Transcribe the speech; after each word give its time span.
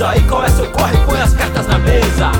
camisa 0.00 0.28
qual 0.28 0.44
é 0.44 0.48
seu 0.48 0.70
corre, 0.72 0.96
põe 1.04 1.20
as 1.20 1.34
cartas 1.34 1.66
na 1.66 1.78
mesa 1.78 2.30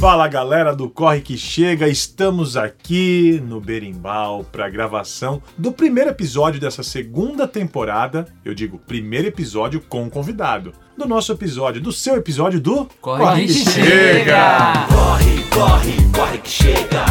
Fala 0.00 0.26
galera 0.26 0.74
do 0.74 0.88
Corre 0.88 1.20
que 1.20 1.36
Chega, 1.36 1.88
estamos 1.88 2.56
aqui 2.56 3.40
no 3.44 3.60
Berimbau 3.60 4.44
para 4.44 4.68
gravação 4.68 5.42
do 5.56 5.72
primeiro 5.72 6.10
episódio 6.10 6.60
dessa 6.60 6.84
segunda 6.84 7.48
temporada. 7.48 8.26
Eu 8.44 8.54
digo 8.54 8.78
primeiro 8.78 9.26
episódio 9.26 9.80
com 9.80 10.08
convidado. 10.08 10.72
Do 10.98 11.06
nosso 11.06 11.30
episódio, 11.30 11.80
do 11.80 11.92
seu 11.92 12.16
episódio 12.16 12.60
do 12.60 12.88
Corre, 13.00 13.46
que, 13.46 13.52
chega. 13.54 14.84
Corre, 14.88 15.44
corre, 15.44 15.92
corre 16.12 16.38
que 16.38 16.50
chega 16.50 17.04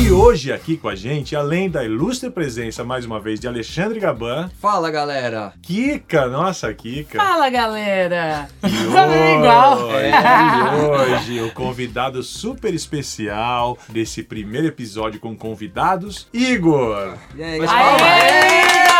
E 0.00 0.12
hoje 0.12 0.52
aqui 0.52 0.76
com 0.76 0.88
a 0.88 0.94
gente, 0.94 1.34
além 1.34 1.68
da 1.68 1.82
ilustre 1.82 2.30
presença 2.30 2.84
mais 2.84 3.04
uma 3.04 3.18
vez 3.18 3.40
de 3.40 3.48
Alexandre 3.48 3.98
Gaban, 3.98 4.48
Fala 4.60 4.92
galera! 4.92 5.54
Kika, 5.60 6.28
nossa 6.28 6.72
Kika. 6.72 7.18
Fala 7.18 7.50
galera! 7.50 8.48
E 8.62 8.68
Igual. 9.36 9.88
hoje, 9.88 11.32
e 11.32 11.40
hoje 11.40 11.40
o 11.40 11.50
convidado 11.50 12.22
super 12.22 12.72
especial 12.72 13.76
desse 13.88 14.22
primeiro 14.22 14.68
episódio 14.68 15.18
com 15.18 15.36
convidados, 15.36 16.28
Igor. 16.32 17.16
E 17.34 17.42
aí, 17.42 17.60
Aê! 17.60 18.91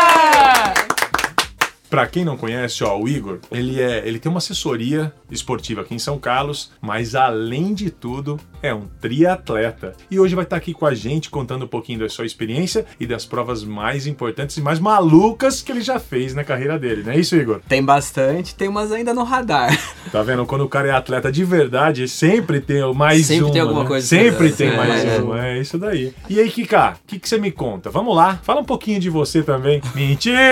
Pra 1.93 2.07
quem 2.07 2.25
não 2.25 2.35
conhece, 2.35 2.83
ó, 2.83 2.97
o 2.97 3.07
Igor, 3.07 3.37
ele 3.51 3.79
é, 3.79 4.01
ele 4.03 4.17
tem 4.17 4.27
uma 4.27 4.39
assessoria 4.39 5.13
esportiva 5.29 5.81
aqui 5.81 5.93
em 5.93 5.99
São 5.99 6.17
Carlos, 6.17 6.71
mas 6.81 7.13
além 7.13 7.71
de 7.71 7.91
tudo, 7.91 8.39
é 8.63 8.73
um 8.73 8.87
triatleta. 9.01 9.93
E 10.09 10.17
hoje 10.17 10.33
vai 10.33 10.45
estar 10.45 10.55
aqui 10.55 10.73
com 10.73 10.85
a 10.85 10.93
gente 10.95 11.29
contando 11.29 11.65
um 11.65 11.67
pouquinho 11.67 11.99
da 11.99 12.09
sua 12.09 12.25
experiência 12.25 12.85
e 12.97 13.05
das 13.05 13.25
provas 13.25 13.61
mais 13.63 14.07
importantes 14.07 14.55
e 14.55 14.61
mais 14.61 14.79
malucas 14.79 15.61
que 15.61 15.69
ele 15.69 15.81
já 15.81 15.99
fez 15.99 16.33
na 16.33 16.45
carreira 16.45 16.79
dele, 16.79 17.03
não 17.03 17.11
é 17.11 17.19
isso, 17.19 17.35
Igor? 17.35 17.59
Tem 17.67 17.83
bastante, 17.83 18.55
tem 18.55 18.69
umas 18.69 18.91
ainda 18.91 19.13
no 19.13 19.23
radar. 19.23 19.77
Tá 20.11 20.21
vendo? 20.21 20.45
Quando 20.45 20.63
o 20.63 20.69
cara 20.69 20.89
é 20.89 20.91
atleta 20.91 21.31
de 21.31 21.43
verdade, 21.43 22.07
sempre 22.07 22.59
tem 22.59 22.93
mais 22.93 23.25
Sempre 23.25 23.45
uma. 23.45 23.51
tem 23.53 23.61
alguma 23.61 23.81
né? 23.81 23.87
coisa 23.87 24.05
Sempre 24.05 24.51
tem 24.51 24.67
é, 24.67 24.77
mais 24.77 25.05
é. 25.05 25.17
uma. 25.17 25.47
É 25.47 25.59
isso 25.59 25.77
daí. 25.79 26.13
E 26.29 26.39
aí, 26.39 26.51
Kika, 26.51 26.97
o 27.03 27.07
que, 27.07 27.17
que 27.17 27.27
você 27.27 27.39
me 27.39 27.51
conta? 27.51 27.89
Vamos 27.89 28.15
lá. 28.15 28.37
Fala 28.43 28.61
um 28.61 28.65
pouquinho 28.65 28.99
de 28.99 29.09
você 29.09 29.41
também. 29.41 29.81
Mentira! 29.95 30.43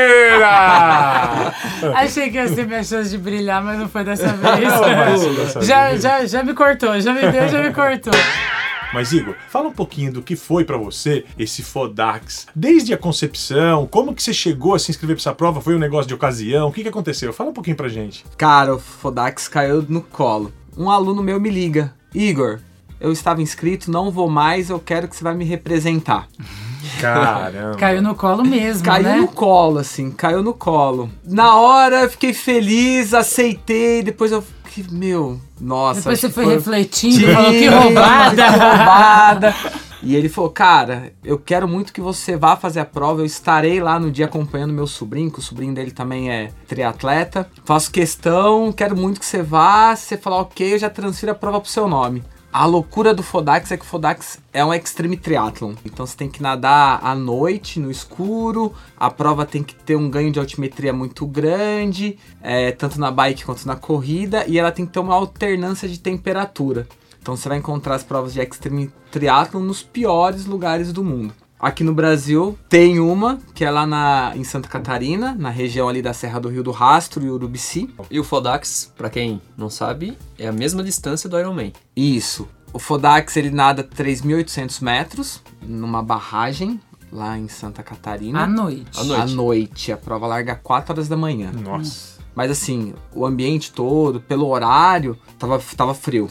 Achei 1.93 2.31
que 2.31 2.37
ia 2.37 2.47
ser 2.47 2.65
minha 2.65 2.83
chance 2.83 3.11
de 3.11 3.19
brilhar, 3.19 3.63
mas 3.63 3.77
não 3.77 3.87
foi 3.87 4.03
dessa 4.03 4.29
vez. 4.29 4.67
Não 4.67 5.17
ser 5.17 5.35
dessa 5.35 5.61
já, 5.61 5.89
vez. 5.89 6.01
já, 6.01 6.25
já 6.25 6.43
me 6.43 6.55
cortou, 6.55 6.99
já 6.99 7.13
me 7.13 7.21
deu, 7.31 7.47
já 7.47 7.61
me 7.61 7.71
cortou. 7.71 8.00
Mas, 8.93 9.13
Igor, 9.13 9.35
fala 9.47 9.69
um 9.69 9.73
pouquinho 9.73 10.11
do 10.11 10.21
que 10.21 10.35
foi 10.35 10.65
pra 10.65 10.75
você 10.75 11.23
esse 11.39 11.63
Fodax. 11.63 12.47
Desde 12.53 12.93
a 12.93 12.97
concepção, 12.97 13.87
como 13.87 14.13
que 14.13 14.21
você 14.21 14.33
chegou 14.33 14.75
a 14.75 14.79
se 14.79 14.91
inscrever 14.91 15.15
pra 15.15 15.21
essa 15.21 15.33
prova? 15.33 15.61
Foi 15.61 15.75
um 15.75 15.79
negócio 15.79 16.07
de 16.07 16.13
ocasião? 16.13 16.67
O 16.67 16.73
que, 16.73 16.81
que 16.83 16.89
aconteceu? 16.89 17.31
Fala 17.31 17.51
um 17.51 17.53
pouquinho 17.53 17.77
pra 17.77 17.87
gente. 17.87 18.25
Cara, 18.37 18.75
o 18.75 18.79
Fodax 18.79 19.47
caiu 19.47 19.85
no 19.87 20.01
colo. 20.01 20.51
Um 20.77 20.89
aluno 20.89 21.23
meu 21.23 21.39
me 21.39 21.49
liga. 21.49 21.93
Igor, 22.13 22.59
eu 22.99 23.11
estava 23.11 23.41
inscrito, 23.41 23.89
não 23.89 24.11
vou 24.11 24.29
mais, 24.29 24.69
eu 24.69 24.79
quero 24.79 25.07
que 25.07 25.15
você 25.15 25.23
vai 25.23 25.33
me 25.33 25.45
representar. 25.45 26.27
Caramba. 26.99 27.75
Caiu 27.79 28.01
no 28.01 28.13
colo 28.13 28.43
mesmo, 28.43 28.83
Caiu 28.83 29.03
né? 29.03 29.15
no 29.15 29.27
colo, 29.27 29.79
assim, 29.79 30.11
caiu 30.11 30.43
no 30.43 30.53
colo. 30.53 31.09
Na 31.23 31.55
hora 31.55 32.01
eu 32.01 32.09
fiquei 32.09 32.33
feliz, 32.33 33.13
aceitei, 33.13 34.03
depois 34.03 34.31
eu 34.31 34.43
fiquei, 34.71 34.97
meu, 34.97 35.39
nossa. 35.59 35.99
Depois 35.99 36.19
você 36.19 36.27
que 36.27 36.33
foi 36.33 36.45
refletindo, 36.45 37.31
falou 37.33 37.51
que 37.51 37.67
roubada. 37.67 38.35
que 38.35 38.49
roubada. 38.57 39.55
E 40.03 40.15
ele 40.15 40.29
falou, 40.29 40.49
cara, 40.49 41.13
eu 41.23 41.37
quero 41.37 41.67
muito 41.67 41.93
que 41.93 42.01
você 42.01 42.35
vá 42.35 42.55
fazer 42.55 42.79
a 42.79 42.85
prova. 42.85 43.21
Eu 43.21 43.25
estarei 43.25 43.79
lá 43.79 43.99
no 43.99 44.09
dia 44.09 44.25
acompanhando 44.25 44.73
meu 44.73 44.87
sobrinho, 44.87 45.31
que 45.31 45.39
o 45.39 45.41
sobrinho 45.41 45.73
dele 45.75 45.91
também 45.91 46.31
é 46.31 46.51
triatleta. 46.67 47.47
Faço 47.63 47.91
questão, 47.91 48.71
quero 48.71 48.97
muito 48.97 49.19
que 49.19 49.25
você 49.25 49.43
vá. 49.43 49.95
Se 49.95 50.07
você 50.07 50.17
falar 50.17 50.37
ok, 50.37 50.73
eu 50.73 50.79
já 50.79 50.89
transfiro 50.89 51.31
a 51.31 51.35
prova 51.35 51.61
pro 51.61 51.69
seu 51.69 51.87
nome. 51.87 52.23
A 52.53 52.65
loucura 52.65 53.13
do 53.13 53.23
Fodax 53.23 53.71
é 53.71 53.77
que 53.77 53.85
o 53.85 53.87
Fodax 53.87 54.37
é 54.51 54.63
um 54.63 54.73
extreme 54.73 55.15
triathlon. 55.15 55.73
Então 55.85 56.05
você 56.05 56.17
tem 56.17 56.29
que 56.29 56.41
nadar 56.41 56.99
à 57.01 57.15
noite, 57.15 57.79
no 57.79 57.89
escuro. 57.89 58.73
A 58.97 59.09
prova 59.09 59.45
tem 59.45 59.63
que 59.63 59.73
ter 59.73 59.95
um 59.95 60.09
ganho 60.09 60.33
de 60.33 60.39
altimetria 60.39 60.91
muito 60.91 61.25
grande, 61.25 62.19
é, 62.41 62.73
tanto 62.73 62.99
na 62.99 63.09
bike 63.09 63.45
quanto 63.45 63.65
na 63.65 63.77
corrida. 63.77 64.45
E 64.47 64.59
ela 64.59 64.69
tem 64.69 64.85
que 64.85 64.91
ter 64.91 64.99
uma 64.99 65.15
alternância 65.15 65.87
de 65.87 65.97
temperatura. 65.97 66.85
Então 67.21 67.37
você 67.37 67.47
vai 67.47 67.57
encontrar 67.57 67.95
as 67.95 68.03
provas 68.03 68.33
de 68.33 68.41
Extreme 68.41 68.91
Triathlon 69.11 69.61
nos 69.61 69.81
piores 69.81 70.45
lugares 70.45 70.91
do 70.91 71.05
mundo. 71.05 71.33
Aqui 71.61 71.83
no 71.83 71.93
Brasil 71.93 72.57
tem 72.67 72.99
uma, 72.99 73.39
que 73.53 73.63
é 73.63 73.69
lá 73.69 73.85
na, 73.85 74.33
em 74.35 74.43
Santa 74.43 74.67
Catarina, 74.67 75.35
na 75.37 75.51
região 75.51 75.87
ali 75.87 76.01
da 76.01 76.11
Serra 76.11 76.39
do 76.39 76.49
Rio 76.49 76.63
do 76.63 76.71
Rastro 76.71 77.23
e 77.23 77.29
Urubici. 77.29 77.87
E 78.09 78.19
o 78.19 78.23
Fodax, 78.23 78.91
pra 78.97 79.11
quem 79.11 79.39
não 79.55 79.69
sabe, 79.69 80.17
é 80.39 80.47
a 80.47 80.51
mesma 80.51 80.83
distância 80.83 81.29
do 81.29 81.37
Ironman. 81.37 81.71
Isso. 81.95 82.47
O 82.73 82.79
Fodax 82.79 83.37
ele 83.37 83.51
nada 83.51 83.83
3.800 83.83 84.81
metros 84.81 85.43
numa 85.61 86.01
barragem 86.01 86.79
lá 87.11 87.37
em 87.37 87.47
Santa 87.47 87.83
Catarina. 87.83 88.43
À 88.43 88.47
noite. 88.47 88.99
À 88.99 89.03
noite. 89.03 89.21
À 89.21 89.25
noite. 89.27 89.91
A 89.91 89.97
prova 89.97 90.25
larga 90.25 90.55
4 90.55 90.93
horas 90.93 91.07
da 91.07 91.17
manhã. 91.17 91.51
Nossa. 91.51 92.20
Mas 92.35 92.51
assim, 92.51 92.93
o 93.13 93.25
ambiente 93.25 93.71
todo, 93.71 94.21
pelo 94.21 94.47
horário, 94.47 95.17
tava, 95.37 95.61
tava 95.75 95.93
frio. 95.93 96.29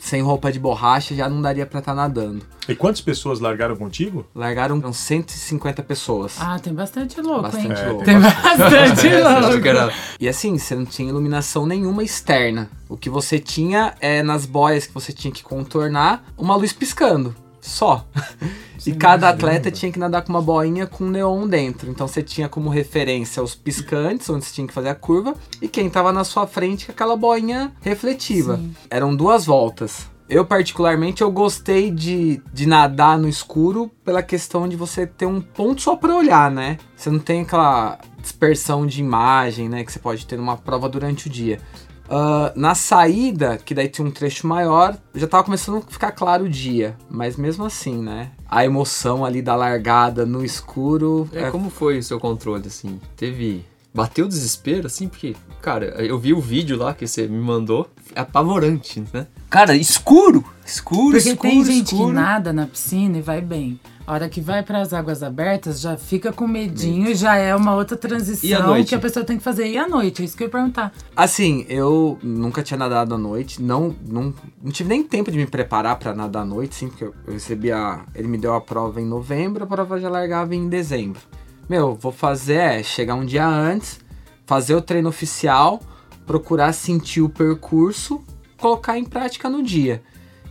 Sem 0.00 0.22
roupa 0.22 0.50
de 0.50 0.58
borracha 0.58 1.14
já 1.14 1.28
não 1.28 1.40
daria 1.40 1.66
pra 1.66 1.78
estar 1.78 1.94
nadando. 1.94 2.44
E 2.68 2.74
quantas 2.74 3.00
pessoas 3.00 3.40
largaram 3.40 3.76
contigo? 3.76 4.24
Largaram 4.34 4.76
uns 4.76 4.96
150 4.96 5.82
pessoas. 5.82 6.36
Ah, 6.40 6.58
tem 6.58 6.72
bastante 6.72 7.20
louco, 7.20 7.42
Bastante 7.42 7.66
hein? 7.66 7.72
É, 7.72 7.88
louco. 7.88 8.04
Tem 8.04 8.20
bastante 8.20 9.08
Acho 9.08 9.80
louco. 9.80 9.94
E 10.20 10.28
assim, 10.28 10.58
você 10.58 10.74
não 10.74 10.84
tinha 10.84 11.08
iluminação 11.08 11.66
nenhuma 11.66 12.02
externa. 12.02 12.70
O 12.88 12.96
que 12.96 13.10
você 13.10 13.38
tinha 13.38 13.94
é 14.00 14.22
nas 14.22 14.46
boias 14.46 14.86
que 14.86 14.94
você 14.94 15.12
tinha 15.12 15.32
que 15.32 15.42
contornar, 15.42 16.24
uma 16.36 16.54
luz 16.54 16.72
piscando. 16.72 17.34
Só. 17.62 18.04
e 18.84 18.92
cada 18.92 19.28
atleta 19.28 19.70
tinha 19.70 19.90
que 19.92 19.98
nadar 19.98 20.22
com 20.22 20.32
uma 20.32 20.42
boinha 20.42 20.86
com 20.86 21.04
neon 21.04 21.46
dentro. 21.46 21.88
Então 21.88 22.08
você 22.08 22.22
tinha 22.22 22.48
como 22.48 22.68
referência 22.68 23.42
os 23.42 23.54
piscantes, 23.54 24.28
onde 24.28 24.44
você 24.44 24.52
tinha 24.52 24.66
que 24.66 24.74
fazer 24.74 24.88
a 24.88 24.94
curva, 24.94 25.34
e 25.62 25.68
quem 25.68 25.88
tava 25.88 26.12
na 26.12 26.24
sua 26.24 26.46
frente 26.46 26.86
com 26.86 26.92
aquela 26.92 27.16
boinha 27.16 27.72
refletiva. 27.80 28.56
Sim. 28.56 28.74
Eram 28.90 29.14
duas 29.14 29.46
voltas. 29.46 30.10
Eu, 30.28 30.44
particularmente, 30.46 31.22
eu 31.22 31.30
gostei 31.30 31.90
de, 31.90 32.42
de 32.52 32.66
nadar 32.66 33.18
no 33.18 33.28
escuro 33.28 33.90
pela 34.04 34.22
questão 34.22 34.66
de 34.66 34.76
você 34.76 35.06
ter 35.06 35.26
um 35.26 35.40
ponto 35.40 35.82
só 35.82 35.94
pra 35.94 36.16
olhar, 36.16 36.50
né? 36.50 36.78
Você 36.96 37.10
não 37.10 37.18
tem 37.18 37.42
aquela 37.42 37.98
dispersão 38.20 38.86
de 38.86 39.00
imagem, 39.00 39.68
né? 39.68 39.84
Que 39.84 39.92
você 39.92 39.98
pode 39.98 40.26
ter 40.26 40.36
numa 40.36 40.56
prova 40.56 40.88
durante 40.88 41.26
o 41.26 41.30
dia. 41.30 41.60
Ah, 42.14 42.52
na 42.54 42.74
saída, 42.74 43.56
que 43.56 43.74
daí 43.74 43.88
tinha 43.88 44.06
um 44.06 44.10
trecho 44.10 44.46
maior, 44.46 44.98
já 45.14 45.26
tava 45.26 45.44
começando 45.44 45.78
a 45.78 45.80
ficar 45.80 46.12
claro 46.12 46.44
o 46.44 46.48
dia. 46.48 46.94
Mas 47.08 47.36
mesmo 47.38 47.64
assim, 47.64 48.02
né? 48.02 48.32
A 48.46 48.66
emoção 48.66 49.24
ali 49.24 49.40
da 49.40 49.56
largada 49.56 50.26
no 50.26 50.44
escuro. 50.44 51.26
É, 51.32 51.50
como 51.50 51.70
foi 51.70 51.98
o 51.98 52.02
seu 52.02 52.20
controle, 52.20 52.66
assim? 52.66 53.00
Teve... 53.16 53.64
Bateu 53.94 54.24
o 54.24 54.28
desespero, 54.28 54.86
assim? 54.86 55.06
Porque, 55.06 55.36
cara, 55.60 55.86
eu 56.02 56.18
vi 56.18 56.32
o 56.32 56.40
vídeo 56.40 56.78
lá 56.78 56.94
que 56.94 57.06
você 57.06 57.26
me 57.26 57.38
mandou. 57.38 57.90
É 58.14 58.20
apavorante, 58.20 59.04
né? 59.12 59.26
Cara, 59.50 59.74
escuro! 59.76 60.42
Escuro, 60.64 61.16
Porque 61.16 61.28
escuro, 61.30 61.50
tem 61.50 61.64
gente 61.64 61.92
escuro. 61.92 62.08
que 62.08 62.12
nada 62.14 62.54
na 62.54 62.66
piscina 62.66 63.18
e 63.18 63.20
vai 63.22 63.42
bem. 63.42 63.78
A 64.04 64.14
hora 64.14 64.28
que 64.28 64.40
vai 64.40 64.62
para 64.62 64.80
as 64.80 64.92
águas 64.92 65.22
abertas, 65.22 65.80
já 65.80 65.96
fica 65.96 66.32
com 66.32 66.46
medinho 66.48 67.08
e 67.08 67.14
já 67.14 67.36
é 67.36 67.54
uma 67.54 67.74
outra 67.76 67.96
transição 67.96 68.84
que 68.84 68.94
a 68.94 68.98
pessoa 68.98 69.24
tem 69.24 69.38
que 69.38 69.44
fazer. 69.44 69.68
E 69.68 69.78
à 69.78 69.86
noite? 69.86 70.22
É 70.22 70.24
isso 70.24 70.36
que 70.36 70.42
eu 70.42 70.46
ia 70.46 70.50
perguntar. 70.50 70.92
Assim, 71.14 71.64
eu 71.68 72.18
nunca 72.22 72.62
tinha 72.62 72.76
nadado 72.76 73.14
à 73.14 73.18
noite, 73.18 73.62
não, 73.62 73.94
não, 74.04 74.34
não 74.60 74.72
tive 74.72 74.88
nem 74.88 75.04
tempo 75.04 75.30
de 75.30 75.38
me 75.38 75.46
preparar 75.46 75.96
pra 75.98 76.12
nadar 76.14 76.42
à 76.42 76.44
noite, 76.44 76.74
sim, 76.74 76.88
porque 76.88 77.04
eu, 77.04 77.14
eu 77.26 77.34
recebi 77.34 77.70
a. 77.70 78.04
Ele 78.14 78.26
me 78.26 78.38
deu 78.38 78.54
a 78.54 78.60
prova 78.60 79.00
em 79.00 79.06
novembro, 79.06 79.62
a 79.62 79.66
prova 79.66 80.00
já 80.00 80.10
largava 80.10 80.54
em 80.54 80.68
dezembro. 80.68 81.20
Meu, 81.68 81.94
vou 81.94 82.12
fazer 82.12 82.54
é 82.54 82.82
chegar 82.82 83.14
um 83.14 83.24
dia 83.24 83.46
antes, 83.46 84.00
fazer 84.44 84.74
o 84.74 84.82
treino 84.82 85.08
oficial, 85.08 85.80
procurar 86.26 86.72
sentir 86.72 87.20
o 87.20 87.28
percurso, 87.28 88.20
colocar 88.58 88.98
em 88.98 89.04
prática 89.04 89.48
no 89.48 89.62
dia. 89.62 90.02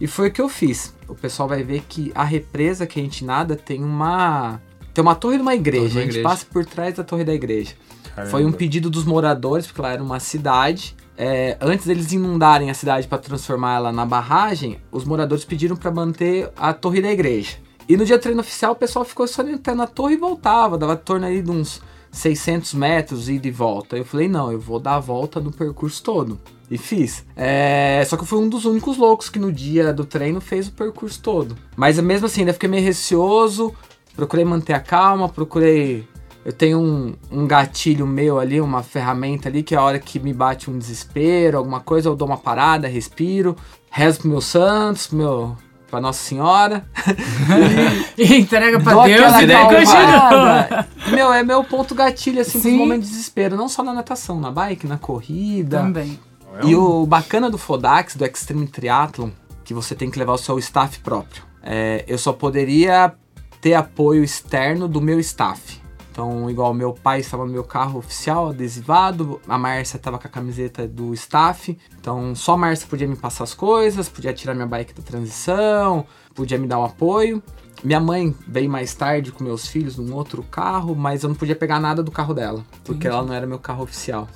E 0.02 0.08
foi 0.08 0.30
o 0.30 0.32
que 0.32 0.42
eu 0.42 0.50
fiz. 0.50 0.96
O 1.08 1.14
pessoal 1.14 1.48
vai 1.48 1.64
ver 1.64 1.84
que 1.88 2.12
a 2.16 2.24
represa 2.24 2.88
que 2.88 3.00
a 3.00 3.04
gente 3.04 3.24
nada 3.24 3.56
tem 3.56 3.84
uma. 3.84 4.60
Tem 4.96 5.02
uma 5.04 5.14
torre 5.14 5.36
de 5.36 5.44
uma 5.44 5.54
igreja. 5.54 5.90
Torre 5.90 6.00
a 6.00 6.02
gente 6.02 6.12
igreja. 6.14 6.28
passa 6.28 6.46
por 6.52 6.66
trás 6.66 6.96
da 6.96 7.04
torre 7.04 7.24
da 7.24 7.32
igreja. 7.32 7.76
Caramba. 8.16 8.32
Foi 8.32 8.44
um 8.44 8.52
pedido 8.52 8.90
dos 8.90 9.06
moradores, 9.06 9.68
porque 9.68 9.80
lá 9.80 9.92
era 9.92 10.02
uma 10.02 10.20
cidade. 10.20 10.96
É, 11.16 11.56
antes 11.62 11.86
deles 11.86 12.12
inundarem 12.12 12.72
a 12.72 12.74
cidade 12.74 13.08
para 13.08 13.20
transformar 13.20 13.76
ela 13.76 13.92
na 13.92 14.04
barragem, 14.04 14.80
os 14.92 15.06
moradores 15.06 15.46
pediram 15.46 15.76
para 15.76 15.92
manter 15.92 16.50
a 16.58 16.74
torre 16.74 17.00
da 17.00 17.12
igreja. 17.12 17.58
E 17.88 17.96
no 17.96 18.04
dia 18.04 18.18
treino 18.18 18.42
oficial, 18.42 18.72
o 18.72 18.76
pessoal 18.76 19.06
ficou 19.06 19.28
só 19.28 19.44
na 19.76 19.86
torre 19.86 20.16
e 20.16 20.18
voltava, 20.18 20.80
dava 20.80 20.96
torno 20.96 21.28
aí 21.28 21.44
de 21.44 21.52
uns 21.52 21.80
600 22.12 22.74
metros 22.74 23.30
e 23.30 23.40
volta. 23.50 23.98
Eu 23.98 24.04
falei, 24.06 24.28
não, 24.28 24.52
eu 24.52 24.60
vou 24.60 24.80
dar 24.80 24.96
a 24.96 25.00
volta 25.00 25.40
no 25.40 25.52
percurso 25.52 26.04
todo. 26.04 26.40
E 26.70 26.78
fiz. 26.78 27.26
É, 27.36 28.04
só 28.06 28.16
que 28.16 28.24
eu 28.24 28.28
fui 28.28 28.40
um 28.40 28.48
dos 28.48 28.66
únicos 28.66 28.98
loucos 28.98 29.30
que 29.30 29.40
no 29.40 29.52
dia 29.52 29.92
do 29.92 30.06
treino 30.06 30.40
fez 30.40 30.68
o 30.68 30.72
percurso 30.72 31.22
todo. 31.22 31.58
Mas 31.76 32.00
mesmo 32.00 32.28
assim, 32.28 32.42
ainda 32.42 32.54
fiquei 32.54 32.70
meio 32.70 32.84
receoso. 32.84 33.74
Procurei 34.16 34.46
manter 34.46 34.74
a 34.74 34.80
calma, 34.80 35.30
procurei 35.30 36.08
Eu 36.44 36.52
tenho 36.52 36.80
um, 36.80 37.14
um 37.32 37.48
gatilho 37.48 38.06
meu 38.06 38.40
ali, 38.40 38.60
uma 38.60 38.84
ferramenta 38.84 39.48
ali, 39.48 39.64
que 39.64 39.76
é 39.76 39.78
a 39.78 39.84
hora 39.84 40.00
que 40.00 40.20
me 40.20 40.34
bate 40.34 40.70
um 40.70 40.78
desespero, 40.78 41.58
alguma 41.58 41.80
coisa, 41.80 42.10
eu 42.10 42.16
dou 42.16 42.28
uma 42.28 42.38
parada, 42.38 42.88
respiro, 42.88 43.56
rezo 43.90 44.22
pro 44.22 44.30
meu 44.30 44.42
santos, 44.42 45.08
pro 45.08 45.18
meu, 45.18 45.58
pra 45.92 46.02
Nossa 46.02 46.24
Senhora. 46.24 46.86
E 48.18 48.38
entrega 48.38 48.80
pra 48.80 49.04
Deus 49.04 49.34
e 49.42 49.48
daí 49.48 49.64
continua. 49.64 49.84
calmada. 49.84 50.88
Meu, 51.12 51.34
é 51.34 51.44
meu 51.44 51.64
ponto 51.64 51.94
gatilho, 51.96 52.42
assim, 52.42 52.52
pros 52.60 52.64
Sim. 52.64 52.78
momentos 52.78 53.08
de 53.08 53.16
desespero. 53.16 53.56
Não 53.58 53.68
só 53.68 53.84
na 53.84 53.94
natação, 53.94 54.40
na 54.40 54.52
bike, 54.52 54.88
na 54.88 54.98
corrida. 54.98 55.80
Também. 55.80 56.20
É 56.62 56.68
E 56.68 56.76
o 56.76 57.06
bacana 57.06 57.50
do 57.50 57.58
Fodax, 57.58 58.16
do 58.16 58.26
Extreme 58.26 58.68
Triathlon, 58.68 59.30
que 59.64 59.74
você 59.74 59.96
tem 59.96 60.10
que 60.12 60.20
levar 60.20 60.34
o 60.34 60.38
seu 60.38 60.58
staff 60.60 61.00
próprio. 61.00 61.44
É, 61.64 62.04
eu 62.08 62.18
só 62.18 62.32
poderia 62.32 63.14
ter 63.60 63.74
apoio 63.74 64.24
externo 64.24 64.88
do 64.88 65.02
meu 65.02 65.20
staff. 65.20 65.81
Então, 66.12 66.50
igual 66.50 66.74
meu 66.74 66.94
pai 66.94 67.22
estava 67.22 67.46
no 67.46 67.52
meu 67.52 67.64
carro 67.64 68.00
oficial, 68.00 68.50
adesivado, 68.50 69.40
a 69.48 69.58
Márcia 69.58 69.96
estava 69.96 70.20
com 70.20 70.28
a 70.28 70.30
camiseta 70.30 70.86
do 70.86 71.14
staff. 71.14 71.78
Então, 72.00 72.36
só 72.36 72.54
a 72.54 72.58
Márcia 72.58 72.86
podia 72.88 73.08
me 73.08 73.16
passar 73.16 73.46
as 73.46 73.54
coisas, 73.54 74.10
podia 74.10 74.34
tirar 74.34 74.54
minha 74.54 74.68
bike 74.68 74.94
da 74.94 75.02
transição, 75.02 76.06
podia 76.36 76.58
me 76.58 76.68
dar 76.68 76.80
um 76.80 76.84
apoio. 76.84 77.42
Minha 77.82 78.00
mãe 78.02 78.36
veio 78.46 78.70
mais 78.70 78.94
tarde 78.94 79.32
com 79.32 79.44
meus 79.44 79.68
filhos 79.68 79.98
num 79.98 80.14
outro 80.14 80.44
carro, 80.44 80.94
mas 80.96 81.24
eu 81.24 81.30
não 81.30 81.36
podia 81.36 81.56
pegar 81.56 81.80
nada 81.80 82.04
do 82.04 82.12
carro 82.12 82.34
dela, 82.34 82.64
porque 82.84 83.08
ela 83.08 83.24
não 83.24 83.34
era 83.34 83.48
meu 83.48 83.58
carro 83.58 83.84
oficial. 83.84 84.28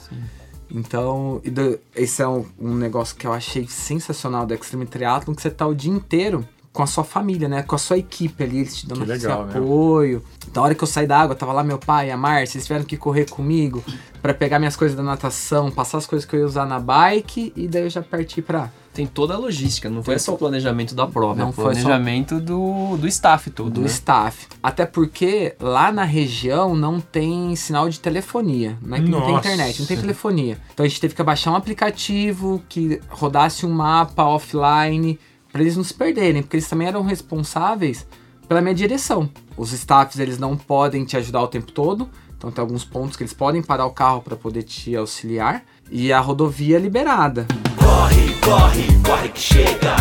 Então, 0.72 1.40
e 1.44 1.50
do- 1.50 1.80
esse 1.96 2.22
é 2.22 2.28
um, 2.28 2.46
um 2.60 2.74
negócio 2.74 3.16
que 3.16 3.28
eu 3.28 3.34
achei 3.34 3.68
sensacional 3.68 4.46
do 4.48 4.54
Extreme 4.54 4.86
Triathlon, 4.86 5.36
que 5.36 5.42
você 5.42 5.52
tá 5.52 5.68
o 5.68 5.76
dia 5.76 5.92
inteiro 5.92 6.48
com 6.76 6.84
a 6.84 6.88
sua 6.88 7.04
família, 7.04 7.48
né? 7.48 7.64
Com 7.64 7.74
a 7.76 7.80
sua 7.80 7.98
equipe 7.98 8.44
ali, 8.44 8.58
eles 8.60 8.76
te 8.76 8.86
dando 8.88 9.06
Que 9.06 9.12
esse 9.14 9.26
legal, 9.26 9.46
né? 9.46 9.54
apoio. 9.58 10.22
Da 10.54 10.62
hora 10.62 10.76
que 10.76 10.84
eu 10.84 10.88
saí 10.88 11.08
da 11.08 11.18
água, 11.20 11.34
tava 11.34 11.54
lá 11.54 11.64
meu 11.64 11.80
pai, 11.80 12.12
a 12.12 12.18
Márcia, 12.18 12.58
eles 12.58 12.68
tiveram 12.68 12.86
que 12.86 12.98
correr 12.98 13.30
comigo 13.30 13.84
pra 14.22 14.34
pegar 14.34 14.60
minhas 14.60 14.76
coisas 14.76 14.96
da 14.96 15.02
natação, 15.04 15.72
passar 15.72 15.98
as 15.98 16.06
coisas 16.06 16.28
que 16.28 16.36
eu 16.36 16.42
ia 16.42 16.46
usar 16.46 16.66
na 16.66 16.80
bike 16.80 17.52
e 17.56 17.68
daí 17.68 17.84
eu 17.84 17.90
já 17.90 18.02
parti 18.04 18.42
pra... 18.42 18.70
Tem 18.94 19.06
toda 19.06 19.34
a 19.34 19.38
logística, 19.38 19.90
não 19.90 20.02
foi 20.02 20.18
só 20.18 20.34
o 20.36 20.38
planejamento 20.38 20.96
da 20.96 21.06
prova, 21.06 21.36
Não 21.36 21.48
é 21.48 21.50
o 21.50 21.52
foi 21.52 21.76
só- 21.76 21.82
planejamento 21.82 22.40
do, 22.40 22.96
do 22.96 23.06
staff 23.10 23.50
todo, 23.50 23.70
do 23.72 23.82
né? 23.82 23.88
staff. 23.88 24.48
Até 24.64 24.86
porque 24.86 25.54
lá 25.60 25.92
na 25.92 26.06
região 26.06 26.74
não 26.74 27.02
tem 27.02 27.54
sinal 27.58 27.90
de 27.90 28.00
telefonia. 28.00 28.78
Não 28.82 28.96
é 28.96 29.02
que 29.02 29.10
não 29.10 29.20
tem 29.22 29.34
Nossa. 29.34 29.48
internet, 29.50 29.80
não 29.82 29.86
tem 29.88 29.98
telefonia. 29.98 30.58
Então 30.74 30.86
a 30.86 30.88
gente 30.90 31.02
teve 31.02 31.14
que 31.14 31.22
baixar 31.24 31.52
um 31.52 31.56
aplicativo 31.56 32.64
que 32.70 33.02
rodasse 33.10 33.66
um 33.66 33.70
mapa 33.70 34.24
offline 34.24 35.20
para 35.56 35.62
eles 35.62 35.78
não 35.78 35.86
se 35.86 35.94
perderem, 35.94 36.42
porque 36.42 36.58
eles 36.58 36.68
também 36.68 36.86
eram 36.86 37.02
responsáveis 37.02 38.06
pela 38.46 38.60
minha 38.60 38.76
direção. 38.76 39.30
Os 39.56 39.72
staffs 39.72 40.20
eles 40.20 40.38
não 40.38 40.58
podem 40.58 41.06
te 41.06 41.16
ajudar 41.16 41.42
o 41.42 41.48
tempo 41.48 41.72
todo. 41.72 42.10
Então 42.38 42.52
tem 42.52 42.62
alguns 42.62 42.84
pontos 42.84 43.16
que 43.16 43.24
eles 43.24 43.32
podem 43.32 43.64
parar 43.64 43.86
o 43.86 43.92
carro 43.92 44.22
para 44.22 44.36
poder 44.36 44.64
te 44.64 44.94
auxiliar. 44.98 45.64
E 45.90 46.12
a 46.12 46.20
rodovia 46.20 46.76
é 46.76 46.80
liberada. 46.80 47.48
Corre, 47.80 48.34
corre, 48.42 48.84
corre 49.02 49.30
que 49.30 49.40
chega. 49.40 49.96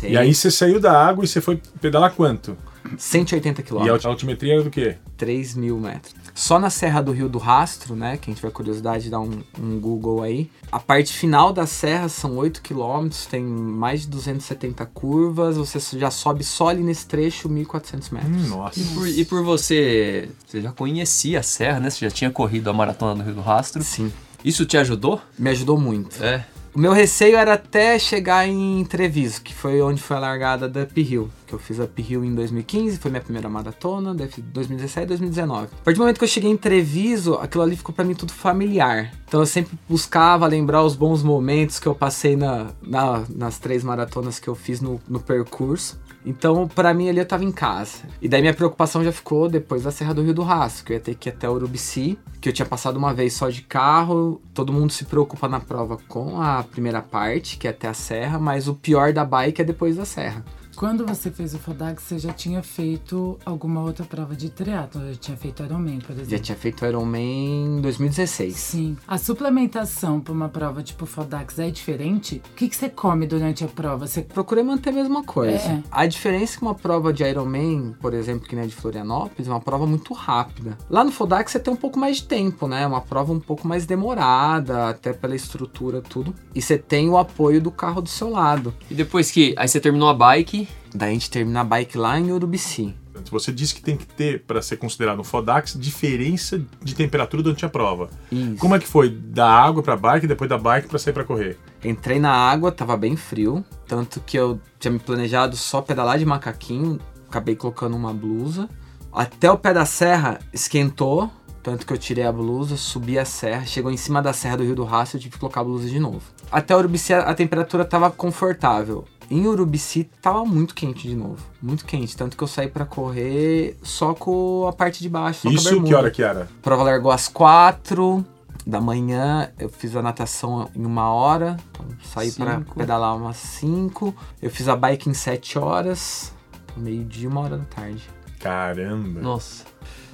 Tem 0.00 0.14
E 0.14 0.16
aí 0.16 0.34
você 0.34 0.50
saiu 0.50 0.80
da 0.80 1.00
água 1.00 1.24
e 1.24 1.28
você 1.28 1.40
foi 1.40 1.62
pedalar 1.80 2.12
quanto? 2.12 2.56
180 2.98 3.62
E 3.86 3.88
a 3.88 4.08
altimetria 4.08 4.54
era 4.54 4.64
do 4.64 4.70
quê? 4.70 4.96
3 5.16 5.54
mil 5.54 5.78
metros. 5.78 6.21
Só 6.34 6.58
na 6.58 6.70
Serra 6.70 7.02
do 7.02 7.12
Rio 7.12 7.28
do 7.28 7.38
Rastro, 7.38 7.94
né? 7.94 8.16
Quem 8.16 8.32
tiver 8.34 8.50
curiosidade, 8.50 9.10
dá 9.10 9.20
um, 9.20 9.42
um 9.58 9.78
Google 9.78 10.22
aí. 10.22 10.50
A 10.70 10.78
parte 10.78 11.12
final 11.12 11.52
da 11.52 11.66
serra 11.66 12.08
são 12.08 12.36
8 12.36 12.62
quilômetros, 12.62 13.26
tem 13.26 13.42
mais 13.44 14.02
de 14.02 14.08
270 14.08 14.84
curvas. 14.86 15.56
Você 15.56 15.98
já 15.98 16.10
sobe 16.10 16.42
só 16.42 16.68
ali 16.68 16.82
nesse 16.82 17.06
trecho 17.06 17.48
1.400 17.48 18.12
metros. 18.12 18.46
Hum, 18.46 18.48
nossa. 18.48 18.80
E 18.80 18.84
por, 18.84 19.08
e 19.08 19.24
por 19.24 19.44
você, 19.44 20.30
você 20.46 20.60
já 20.60 20.72
conhecia 20.72 21.40
a 21.40 21.42
serra, 21.42 21.80
né? 21.80 21.90
Você 21.90 22.04
já 22.06 22.10
tinha 22.10 22.30
corrido 22.30 22.68
a 22.70 22.72
maratona 22.72 23.14
do 23.16 23.22
Rio 23.22 23.34
do 23.34 23.40
Rastro. 23.42 23.82
Sim, 23.82 24.12
Isso 24.44 24.64
te 24.64 24.76
ajudou? 24.78 25.20
me 25.38 25.50
ajudou 25.50 25.78
muito. 25.78 26.22
É. 26.22 26.44
O 26.74 26.78
meu 26.78 26.92
receio 26.92 27.36
era 27.36 27.52
até 27.52 27.98
chegar 27.98 28.48
em 28.48 28.82
Treviso, 28.86 29.42
que 29.42 29.52
foi 29.52 29.82
onde 29.82 30.00
foi 30.02 30.16
a 30.16 30.20
largada 30.20 30.66
da 30.66 30.84
Up 30.84 30.98
Hill. 30.98 31.28
Que 31.46 31.52
eu 31.52 31.58
fiz 31.58 31.78
a 31.78 31.84
Up 31.84 32.00
Hill 32.02 32.24
em 32.24 32.34
2015, 32.34 32.96
foi 32.96 33.10
minha 33.10 33.20
primeira 33.22 33.46
maratona, 33.46 34.14
daí 34.14 34.26
fiz 34.26 34.42
2017 34.42 35.04
e 35.04 35.08
2019. 35.08 35.64
A 35.66 35.84
partir 35.84 35.98
do 35.98 36.00
momento 36.00 36.16
que 36.18 36.24
eu 36.24 36.28
cheguei 36.28 36.50
em 36.50 36.56
Treviso, 36.56 37.34
aquilo 37.34 37.62
ali 37.62 37.76
ficou 37.76 37.94
pra 37.94 38.04
mim 38.06 38.14
tudo 38.14 38.32
familiar. 38.32 39.12
Então 39.28 39.40
eu 39.40 39.46
sempre 39.46 39.78
buscava 39.86 40.46
lembrar 40.46 40.82
os 40.82 40.96
bons 40.96 41.22
momentos 41.22 41.78
que 41.78 41.86
eu 41.86 41.94
passei 41.94 42.36
na, 42.36 42.68
na- 42.80 43.22
nas 43.28 43.58
três 43.58 43.84
maratonas 43.84 44.38
que 44.38 44.48
eu 44.48 44.54
fiz 44.54 44.80
no, 44.80 44.98
no 45.06 45.20
percurso. 45.20 46.00
Então, 46.24 46.68
pra 46.68 46.94
mim 46.94 47.08
ali 47.08 47.18
eu 47.18 47.26
tava 47.26 47.44
em 47.44 47.52
casa. 47.52 48.04
E 48.20 48.28
daí 48.28 48.40
minha 48.40 48.54
preocupação 48.54 49.02
já 49.04 49.12
ficou 49.12 49.48
depois 49.48 49.82
da 49.82 49.90
Serra 49.90 50.14
do 50.14 50.22
Rio 50.22 50.34
do 50.34 50.42
Rastro, 50.42 50.84
que 50.84 50.92
eu 50.92 50.96
ia 50.96 51.00
ter 51.00 51.14
que 51.14 51.28
ir 51.28 51.32
até 51.32 51.48
Urubici, 51.48 52.18
que 52.40 52.48
eu 52.48 52.52
tinha 52.52 52.66
passado 52.66 52.96
uma 52.96 53.12
vez 53.12 53.32
só 53.32 53.48
de 53.48 53.62
carro. 53.62 54.40
Todo 54.54 54.72
mundo 54.72 54.92
se 54.92 55.04
preocupa 55.04 55.48
na 55.48 55.60
prova 55.60 55.98
com 56.08 56.40
a 56.40 56.62
primeira 56.62 57.02
parte, 57.02 57.56
que 57.56 57.66
é 57.66 57.70
até 57.70 57.88
a 57.88 57.94
serra, 57.94 58.38
mas 58.38 58.68
o 58.68 58.74
pior 58.74 59.12
da 59.12 59.24
bike 59.24 59.62
é 59.62 59.64
depois 59.64 59.96
da 59.96 60.04
serra. 60.04 60.44
Quando 60.74 61.06
você 61.06 61.30
fez 61.30 61.54
o 61.54 61.58
Fodax, 61.58 62.02
você 62.02 62.18
já 62.18 62.32
tinha 62.32 62.62
feito 62.62 63.38
alguma 63.44 63.82
outra 63.82 64.04
prova 64.04 64.34
de 64.34 64.50
triatlo? 64.50 65.06
Já 65.08 65.14
tinha 65.14 65.36
feito 65.36 65.62
Ironman, 65.62 65.98
por 66.00 66.12
exemplo? 66.12 66.30
Já 66.30 66.38
tinha 66.38 66.56
feito 66.56 66.84
Ironman 66.84 67.78
em 67.78 67.80
2016. 67.80 68.56
Sim. 68.56 68.96
A 69.06 69.18
suplementação 69.18 70.20
para 70.20 70.32
uma 70.32 70.48
prova 70.48 70.82
tipo 70.82 71.06
Fodax 71.06 71.58
é 71.58 71.70
diferente? 71.70 72.42
O 72.52 72.54
que, 72.54 72.68
que 72.68 72.76
você 72.76 72.88
come 72.88 73.26
durante 73.26 73.64
a 73.64 73.68
prova? 73.68 74.06
Você 74.06 74.22
Procurei 74.22 74.64
manter 74.64 74.90
a 74.90 74.92
mesma 74.92 75.22
coisa. 75.22 75.68
É. 75.68 75.82
A 75.90 76.06
diferença 76.06 76.54
é 76.54 76.56
que 76.56 76.62
uma 76.62 76.74
prova 76.74 77.12
de 77.12 77.22
Ironman, 77.22 77.94
por 78.00 78.14
exemplo, 78.14 78.48
que 78.48 78.56
nem 78.56 78.64
a 78.64 78.68
de 78.68 78.74
Florianópolis, 78.74 79.46
é 79.46 79.50
uma 79.50 79.60
prova 79.60 79.86
muito 79.86 80.14
rápida. 80.14 80.76
Lá 80.88 81.04
no 81.04 81.12
Fodax 81.12 81.52
você 81.52 81.60
tem 81.60 81.72
um 81.72 81.76
pouco 81.76 81.98
mais 81.98 82.16
de 82.16 82.24
tempo, 82.24 82.66
né? 82.66 82.82
É 82.82 82.86
uma 82.86 83.00
prova 83.00 83.32
um 83.32 83.40
pouco 83.40 83.68
mais 83.68 83.84
demorada, 83.84 84.88
até 84.88 85.12
pela 85.12 85.36
estrutura, 85.36 86.00
tudo. 86.00 86.34
E 86.54 86.62
você 86.62 86.78
tem 86.78 87.08
o 87.08 87.18
apoio 87.18 87.60
do 87.60 87.70
carro 87.70 88.00
do 88.00 88.08
seu 88.08 88.30
lado. 88.30 88.74
E 88.90 88.94
depois 88.94 89.30
que. 89.30 89.54
Aí 89.56 89.68
você 89.68 89.78
terminou 89.78 90.08
a 90.08 90.14
bike. 90.14 90.61
Daí 90.94 91.10
a 91.10 91.12
gente 91.12 91.30
termina 91.30 91.60
a 91.60 91.64
bike 91.64 91.96
lá 91.96 92.18
em 92.18 92.32
Urubici. 92.32 92.94
Você 93.30 93.52
disse 93.52 93.74
que 93.74 93.82
tem 93.82 93.96
que 93.96 94.06
ter, 94.06 94.42
para 94.42 94.60
ser 94.60 94.76
considerado 94.76 95.20
um 95.20 95.24
Fodax, 95.24 95.78
diferença 95.78 96.60
de 96.82 96.94
temperatura 96.94 97.42
durante 97.42 97.64
a 97.64 97.68
prova. 97.68 98.10
Isso. 98.30 98.56
Como 98.56 98.74
é 98.74 98.78
que 98.78 98.86
foi? 98.86 99.10
Da 99.10 99.48
água 99.48 99.82
pra 99.82 99.96
bike, 99.96 100.26
depois 100.26 100.50
da 100.50 100.58
bike 100.58 100.88
pra 100.88 100.98
sair 100.98 101.12
pra 101.12 101.24
correr? 101.24 101.58
Entrei 101.84 102.18
na 102.18 102.32
água, 102.32 102.72
tava 102.72 102.96
bem 102.96 103.16
frio, 103.16 103.64
tanto 103.86 104.20
que 104.20 104.36
eu 104.36 104.60
tinha 104.78 104.92
me 104.92 104.98
planejado 104.98 105.56
só 105.56 105.80
pedalar 105.80 106.18
de 106.18 106.26
macaquinho, 106.26 106.98
acabei 107.28 107.54
colocando 107.54 107.96
uma 107.96 108.12
blusa. 108.12 108.68
Até 109.12 109.50
o 109.50 109.58
pé 109.58 109.74
da 109.74 109.84
serra 109.84 110.38
esquentou, 110.52 111.30
tanto 111.62 111.86
que 111.86 111.92
eu 111.92 111.98
tirei 111.98 112.24
a 112.24 112.32
blusa, 112.32 112.76
subi 112.76 113.18
a 113.18 113.24
serra, 113.24 113.64
chegou 113.64 113.90
em 113.90 113.96
cima 113.96 114.20
da 114.20 114.32
serra 114.32 114.56
do 114.56 114.64
Rio 114.64 114.74
do 114.74 114.84
Rastro, 114.84 115.18
eu 115.18 115.22
tive 115.22 115.34
que 115.34 115.38
colocar 115.38 115.60
a 115.60 115.64
blusa 115.64 115.88
de 115.88 116.00
novo. 116.00 116.22
Até 116.50 116.76
Urubici 116.76 117.12
a 117.12 117.20
a 117.20 117.34
temperatura 117.34 117.84
tava 117.84 118.10
confortável. 118.10 119.04
Em 119.32 119.46
Urubici 119.46 120.04
tava 120.20 120.44
muito 120.44 120.74
quente 120.74 121.08
de 121.08 121.16
novo, 121.16 121.38
muito 121.62 121.86
quente, 121.86 122.14
tanto 122.14 122.36
que 122.36 122.44
eu 122.44 122.46
saí 122.46 122.68
pra 122.68 122.84
correr 122.84 123.78
só 123.82 124.12
com 124.12 124.66
a 124.68 124.74
parte 124.74 125.00
de 125.00 125.08
baixo, 125.08 125.40
só 125.40 125.48
com 125.48 125.54
a 125.54 125.58
Isso 125.58 125.82
que 125.82 125.94
hora 125.94 126.10
que 126.10 126.22
era? 126.22 126.42
A 126.42 126.62
prova 126.62 126.82
largou 126.82 127.10
às 127.10 127.28
quatro 127.28 128.22
da 128.66 128.78
manhã. 128.78 129.50
Eu 129.58 129.70
fiz 129.70 129.96
a 129.96 130.02
natação 130.02 130.68
em 130.76 130.84
uma 130.84 131.10
hora. 131.10 131.56
Então 131.70 131.86
saí 132.02 132.30
para 132.30 132.60
pedalar 132.76 133.16
umas 133.16 133.38
cinco. 133.38 134.14
Eu 134.40 134.50
fiz 134.50 134.68
a 134.68 134.76
bike 134.76 135.08
em 135.08 135.14
sete 135.14 135.58
horas. 135.58 136.34
Meio-dia, 136.76 137.26
uma 137.26 137.40
hora 137.40 137.56
da 137.56 137.64
tarde. 137.64 138.06
Caramba. 138.38 139.18
Nossa. 139.18 139.64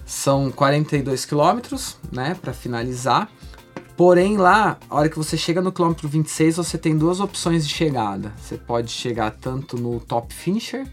São 0.06 0.48
42 0.48 1.24
quilômetros, 1.24 1.96
né, 2.12 2.36
para 2.40 2.52
finalizar. 2.52 3.28
Porém, 3.98 4.36
lá, 4.36 4.78
a 4.88 4.94
hora 4.94 5.08
que 5.08 5.18
você 5.18 5.36
chega 5.36 5.60
no 5.60 5.72
quilômetro 5.72 6.08
26, 6.08 6.58
você 6.58 6.78
tem 6.78 6.96
duas 6.96 7.18
opções 7.18 7.66
de 7.66 7.74
chegada. 7.74 8.32
Você 8.36 8.56
pode 8.56 8.92
chegar 8.92 9.32
tanto 9.32 9.76
no 9.76 9.98
top 9.98 10.32
finisher, 10.32 10.86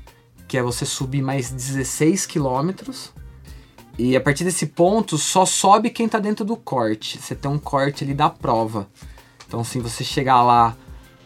que 0.48 0.58
é 0.58 0.64
você 0.64 0.88
subir 0.88 1.22
mais 1.22 1.52
16 1.52 2.26
quilômetros. 2.26 3.14
E 3.96 4.16
a 4.16 4.20
partir 4.20 4.44
desse 4.44 4.66
ponto, 4.66 5.20
só 5.20 5.46
sobe 5.46 5.92
quem 5.92 6.10
tá 6.10 6.18
dentro 6.18 6.44
do 6.44 6.58
corte. 6.58 7.22
Você 7.22 7.36
tem 7.36 7.50
um 7.50 7.60
corte 7.60 8.04
ali 8.04 8.16
da 8.16 8.28
prova. 8.28 8.90
Então, 9.48 9.64
se 9.64 9.80
você 9.80 10.04
chegar 10.04 10.42
lá 10.42 10.76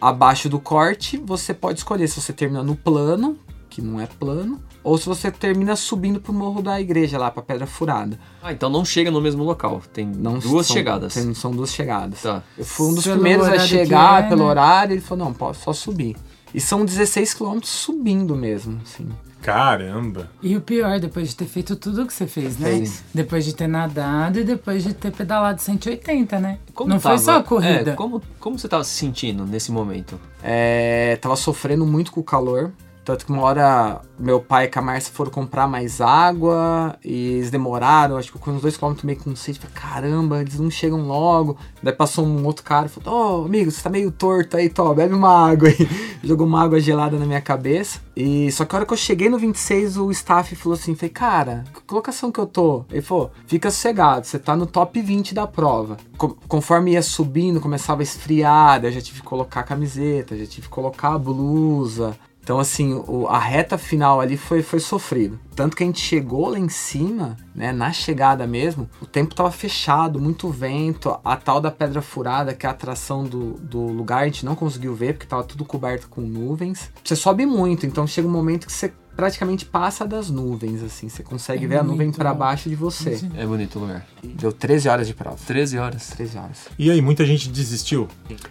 abaixo 0.02 0.50
do 0.50 0.60
corte, 0.60 1.16
você 1.16 1.54
pode 1.54 1.80
escolher 1.80 2.10
se 2.10 2.20
você 2.20 2.34
termina 2.34 2.62
no 2.62 2.76
plano, 2.76 3.40
que 3.70 3.82
não 3.82 4.00
é 4.02 4.08
plano, 4.08 4.60
ou 4.84 4.98
se 4.98 5.06
você 5.06 5.30
termina 5.30 5.76
subindo 5.76 6.20
pro 6.20 6.34
morro 6.34 6.62
da 6.62 6.80
igreja 6.82 7.18
lá, 7.18 7.30
pra 7.30 7.44
Pedra 7.44 7.68
Furada. 7.68 8.20
Ah, 8.42 8.52
então 8.52 8.70
não 8.70 8.84
chega 8.84 9.12
no 9.12 9.22
mesmo 9.22 9.44
local. 9.44 9.82
Tem 9.94 10.06
Não 10.08 10.40
duas 10.40 10.68
são- 10.68 10.76
chegadas. 10.76 11.14
tem- 11.14 11.34
são 11.34 11.52
duas 11.52 11.72
chegadas. 11.74 12.22
Tá. 12.22 12.42
Eu 12.58 12.66
fui 12.66 12.88
um 12.88 12.94
dos 12.96 13.04
Pelo 13.04 13.16
primeiros 13.20 13.48
a 13.48 13.60
chegar, 13.60 14.24
é, 14.26 14.28
pelo 14.30 14.44
né? 14.44 14.50
horário, 14.50 14.94
ele 14.94 15.02
falou, 15.02 15.26
não, 15.26 15.34
pode 15.34 15.58
só 15.58 15.72
subir. 15.74 16.16
E 16.54 16.60
são 16.60 16.84
16 16.84 17.34
quilômetros 17.34 17.72
subindo 17.72 18.36
mesmo, 18.36 18.80
assim. 18.84 19.08
Caramba. 19.42 20.30
E 20.42 20.56
o 20.58 20.62
pior, 20.62 21.00
depois 21.00 21.30
de 21.30 21.36
ter 21.36 21.46
feito 21.46 21.76
tudo 21.76 22.04
o 22.04 22.08
que 22.08 22.14
você 22.14 22.28
fez, 22.28 22.58
né? 22.60 22.70
Fez. 22.72 23.04
Depois 23.14 23.46
de 23.46 23.56
ter 23.56 23.68
nadado 23.68 24.40
e 24.40 24.44
depois 24.44 24.84
de 24.84 24.94
ter 24.94 25.12
pedalado 25.12 25.62
180, 25.62 26.40
né? 26.40 26.60
Como 26.74 26.90
Não 26.90 27.00
tava- 27.00 27.16
foi 27.18 27.24
só 27.24 27.38
a 27.38 27.44
corrida. 27.44 27.92
É, 27.92 27.96
como, 27.96 28.22
como 28.40 28.60
você 28.60 28.68
tava 28.68 28.84
se 28.84 28.92
sentindo 28.92 29.46
nesse 29.46 29.72
momento? 29.72 30.20
É, 30.44 31.18
tava 31.22 31.36
sofrendo 31.36 31.86
muito 31.86 32.12
com 32.12 32.20
o 32.20 32.24
calor. 32.24 32.72
Tanto 33.10 33.26
que 33.26 33.32
uma 33.32 33.42
hora 33.42 34.02
meu 34.20 34.40
pai 34.40 34.70
e 34.72 34.78
a 34.78 34.82
Márcia 34.84 35.12
foram 35.12 35.32
comprar 35.32 35.68
mais 35.68 36.00
água 36.00 36.96
e 37.04 37.38
eles 37.38 37.50
demoraram, 37.50 38.18
acho 38.18 38.32
que 38.32 38.38
com 38.38 38.52
uns 38.52 38.62
dois 38.62 38.78
quilômetros 38.78 39.04
meio 39.04 39.18
com 39.18 39.36
sede. 39.36 39.58
Falei, 39.58 39.74
caramba, 39.74 40.42
eles 40.42 40.60
não 40.60 40.70
chegam 40.70 41.02
logo. 41.08 41.58
Daí 41.82 41.92
passou 41.92 42.24
um 42.24 42.46
outro 42.46 42.64
cara 42.64 42.86
e 42.86 42.90
falou: 42.90 43.42
Ô, 43.42 43.46
amigo, 43.46 43.72
você 43.72 43.82
tá 43.82 43.90
meio 43.90 44.12
torto 44.12 44.58
aí, 44.58 44.70
Tó, 44.70 44.94
bebe 44.94 45.16
uma 45.16 45.50
água 45.50 45.70
aí. 45.70 45.90
Jogou 46.24 46.46
uma 46.46 46.62
água 46.62 46.80
gelada 46.80 47.18
na 47.18 47.26
minha 47.26 47.42
cabeça. 47.42 48.00
E 48.16 48.52
só 48.52 48.64
que 48.64 48.76
a 48.76 48.78
hora 48.78 48.86
que 48.86 48.94
eu 48.94 48.98
cheguei 48.98 49.28
no 49.28 49.40
26, 49.40 49.98
o 49.98 50.12
staff 50.12 50.56
falou 50.56 50.78
assim: 50.78 50.94
falei, 50.94 51.10
cara, 51.10 51.64
que 51.74 51.82
colocação 51.82 52.32
que 52.32 52.40
eu 52.40 52.46
tô? 52.46 52.86
Ele 52.92 53.02
falou: 53.02 53.32
fica 53.48 53.72
sossegado, 53.72 54.28
você 54.28 54.38
tá 54.38 54.56
no 54.56 54.68
top 54.68 55.02
20 55.02 55.34
da 55.34 55.48
prova. 55.48 55.98
Co- 56.16 56.38
conforme 56.48 56.92
ia 56.92 57.02
subindo, 57.02 57.60
começava 57.60 58.02
a 58.02 58.04
esfriar, 58.04 58.80
daí 58.80 58.92
eu 58.92 58.96
já 58.96 59.02
tive 59.02 59.22
que 59.22 59.26
colocar 59.26 59.62
a 59.62 59.64
camiseta, 59.64 60.38
já 60.38 60.46
tive 60.46 60.68
que 60.68 60.74
colocar 60.74 61.16
a 61.16 61.18
blusa. 61.18 62.16
Então, 62.50 62.58
assim, 62.60 62.96
o- 63.08 63.28
a 63.28 63.38
reta 63.38 63.78
final 63.78 64.20
ali 64.20 64.36
foi, 64.36 64.64
foi 64.64 64.80
sofrido. 64.80 65.40
Tanto 65.56 65.78
que 65.78 65.84
a 65.84 65.86
gente 65.86 66.00
chegou 66.02 66.50
lá 66.50 66.58
em 66.58 66.68
cima, 66.68 67.38
né, 67.54 67.72
na 67.72 67.92
chegada 67.92 68.48
mesmo, 68.48 68.90
o 69.00 69.06
tempo 69.06 69.36
tava 69.36 69.52
fechado, 69.52 70.20
muito 70.20 70.50
vento, 70.50 71.16
a 71.24 71.36
tal 71.38 71.62
da 71.62 71.70
pedra 71.70 72.02
furada, 72.02 72.56
que 72.56 72.66
é 72.66 72.70
a 72.70 72.72
atração 72.72 73.24
do, 73.24 73.52
do 73.54 73.80
lugar, 73.80 74.24
a 74.24 74.26
gente 74.26 74.44
não 74.44 74.56
conseguiu 74.56 74.96
ver, 74.96 75.14
porque 75.14 75.28
tava 75.28 75.44
tudo 75.44 75.64
coberto 75.64 76.10
com 76.10 76.22
nuvens. 76.22 76.90
Você 77.04 77.16
sobe 77.16 77.46
muito, 77.46 77.86
então 77.86 78.08
chega 78.08 78.28
um 78.28 78.32
momento 78.32 78.66
que 78.66 78.74
você 78.74 78.92
praticamente 79.16 79.64
passa 79.64 80.04
das 80.08 80.32
nuvens, 80.32 80.82
assim, 80.82 81.08
você 81.08 81.22
consegue 81.22 81.66
É 81.66 81.68
ver 81.68 81.78
a 81.78 81.84
nuvem 81.84 82.12
para 82.12 82.34
baixo 82.34 82.68
de 82.68 82.74
você. 82.76 83.22
É 83.38 83.46
bonito 83.46 83.76
o 83.78 83.82
lugar. 83.84 84.08
Deu 84.24 84.52
13 84.52 84.90
horas 84.90 85.06
de 85.06 85.14
prova. 85.14 85.38
13 85.46 85.78
horas. 85.78 86.08
13 86.18 86.36
horas. 86.40 86.58
E 86.80 86.90
aí, 86.90 87.00
muita 87.00 87.24
gente 87.28 87.48
desistiu? 87.48 88.08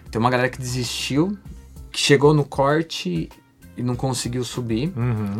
Tem 0.09 0.17
uma 0.21 0.29
galera 0.29 0.47
que 0.47 0.57
desistiu, 0.57 1.37
que 1.91 1.99
chegou 1.99 2.33
no 2.33 2.45
corte 2.45 3.27
e 3.79 3.83
não 3.83 3.95
conseguiu 3.95 4.43
subir. 4.43 4.91
Uhum. 4.95 5.37